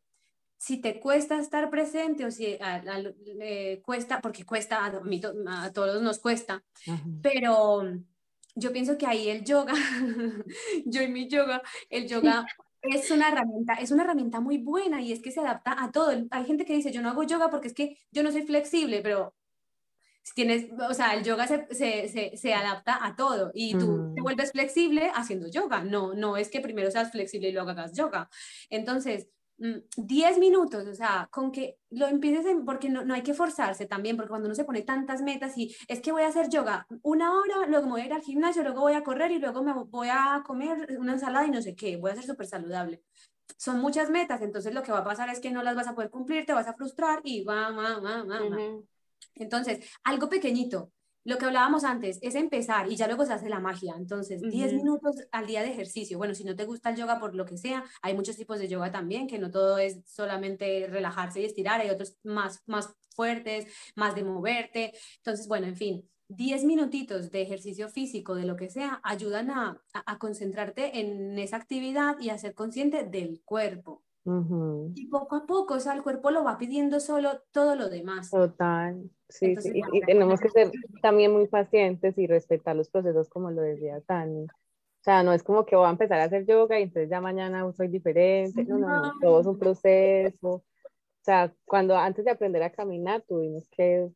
[0.62, 3.02] Si te cuesta estar presente o si a- a-
[3.40, 7.02] eh, cuesta, porque cuesta, a, mí a todos nos cuesta, Ajá.
[7.20, 7.82] pero
[8.54, 9.72] yo pienso que ahí el yoga,
[10.86, 12.46] yo y mi yoga, el yoga
[12.80, 16.12] es una herramienta, es una herramienta muy buena y es que se adapta a todo.
[16.30, 19.00] Hay gente que dice, yo no hago yoga porque es que yo no soy flexible,
[19.02, 19.34] pero
[20.22, 24.12] si tienes, o sea, el yoga se, se, se, se adapta a todo y tú
[24.14, 24.22] te Ujú.
[24.22, 25.82] vuelves flexible haciendo yoga.
[25.82, 28.28] No, no es que primero seas flexible y luego hagas yoga.
[28.70, 29.41] Entonces, mm,
[29.96, 33.86] 10 minutos, o sea, con que lo empieces, en- porque no, no hay que forzarse
[33.86, 36.86] también, porque cuando uno se pone tantas metas y es que voy a hacer yoga
[37.02, 39.62] una hora, luego me voy a ir al gimnasio, luego voy a correr y luego
[39.62, 43.02] me voy a comer una ensalada y no sé qué, voy a ser súper saludable.
[43.56, 45.94] Son muchas metas, entonces lo que va a pasar es que no las vas a
[45.94, 48.38] poder cumplir, te vas a frustrar y va, va, va, va.
[49.34, 50.90] Entonces, algo pequeñito.
[51.24, 53.94] Lo que hablábamos antes es empezar y ya luego se hace la magia.
[53.96, 54.82] Entonces, 10 Ujú.
[54.82, 56.18] minutos al día de ejercicio.
[56.18, 58.68] Bueno, si no te gusta el yoga por lo que sea, hay muchos tipos de
[58.68, 63.66] yoga también, que no todo es solamente relajarse y estirar, hay otros más, más fuertes,
[63.94, 64.92] más de moverte.
[65.18, 69.80] Entonces, bueno, en fin, 10 minutitos de ejercicio físico, de lo que sea, ayudan a,
[69.92, 74.02] a, concentrarte en esa actividad y a ser consciente del cuerpo.
[74.94, 78.30] Y poco a poco, o sea, el cuerpo lo va pidiendo solo todo lo demás.
[78.30, 79.80] Total, sí, sí.
[79.93, 80.70] Y, tenemos que ser
[81.01, 84.45] también muy pacientes y respetar los procesos como lo decía Tani.
[84.45, 87.20] O sea, no es como que voy a empezar a hacer yoga y entonces ya
[87.20, 88.64] mañana soy diferente.
[88.64, 90.49] No, no, no, todo es un proceso.
[90.49, 94.09] O sea, cuando antes de aprender a caminar tuvimos que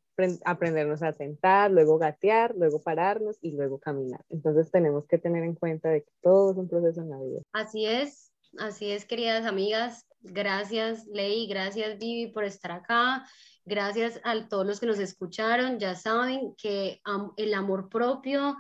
[0.45, 4.25] aprendernos a sentar, luego gatear, luego pararnos y luego caminar.
[4.29, 7.43] Entonces tenemos que tener en cuenta de que todo es un proceso en la vida.
[7.53, 10.07] Así es, así es, queridas amigas.
[10.21, 13.25] Gracias, Ley, gracias, Vivi, por estar acá.
[13.69, 15.81] Gracias a todos los que nos escucharon.
[15.81, 17.03] Ya saben que
[17.37, 18.57] el amor propio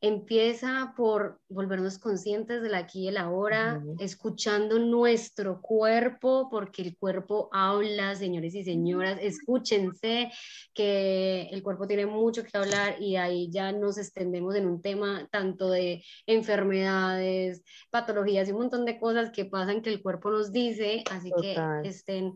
[0.00, 7.48] empieza por volvernos conscientes del aquí y el ahora, escuchando nuestro cuerpo, porque el cuerpo
[7.52, 10.30] habla, señores y señoras, escúchense
[10.74, 15.26] que el cuerpo tiene mucho que hablar y ahí ya nos extendemos en un tema
[15.30, 20.52] tanto de enfermedades, patologías y un montón de cosas que pasan que el cuerpo nos
[20.52, 22.34] dice, así que estén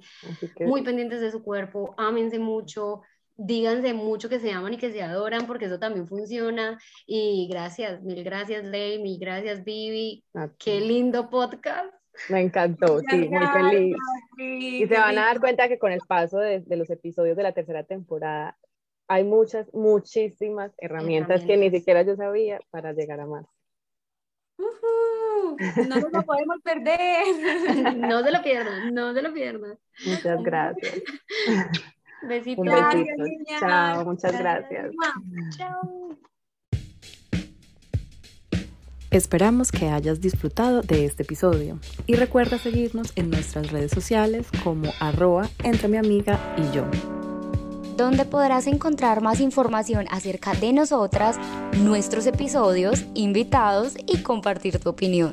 [0.60, 3.02] muy pendientes de su cuerpo, ámense mucho,
[3.40, 6.78] díganse mucho que se aman y que se adoran, porque eso también funciona.
[7.06, 10.24] Y gracias, mil gracias, Ley, mil gracias, Vivi.
[10.58, 11.94] Qué lindo podcast.
[12.28, 13.96] Me encantó, sí, muy feliz.
[14.36, 17.42] y se van a dar cuenta que con el paso de, de, los episodios de
[17.42, 18.58] la tercera temporada
[19.08, 23.46] hay muchas, muchísimas herramientas, que ni siquiera yo sabía para llegar a más.
[24.58, 27.24] no nos lo podemos perder.
[27.96, 29.78] no se lo pierdan, no se lo pierdan.
[30.06, 31.02] Muchas gracias.
[32.22, 32.66] Besitos.
[33.60, 34.90] Chao, muchas gracias.
[35.56, 36.00] Chao.
[39.10, 44.92] Esperamos que hayas disfrutado de este episodio y recuerda seguirnos en nuestras redes sociales como
[45.00, 46.84] arroba entre mi amiga y yo.
[47.96, 51.38] Donde podrás encontrar más información acerca de nosotras,
[51.78, 55.32] nuestros episodios, invitados y compartir tu opinión.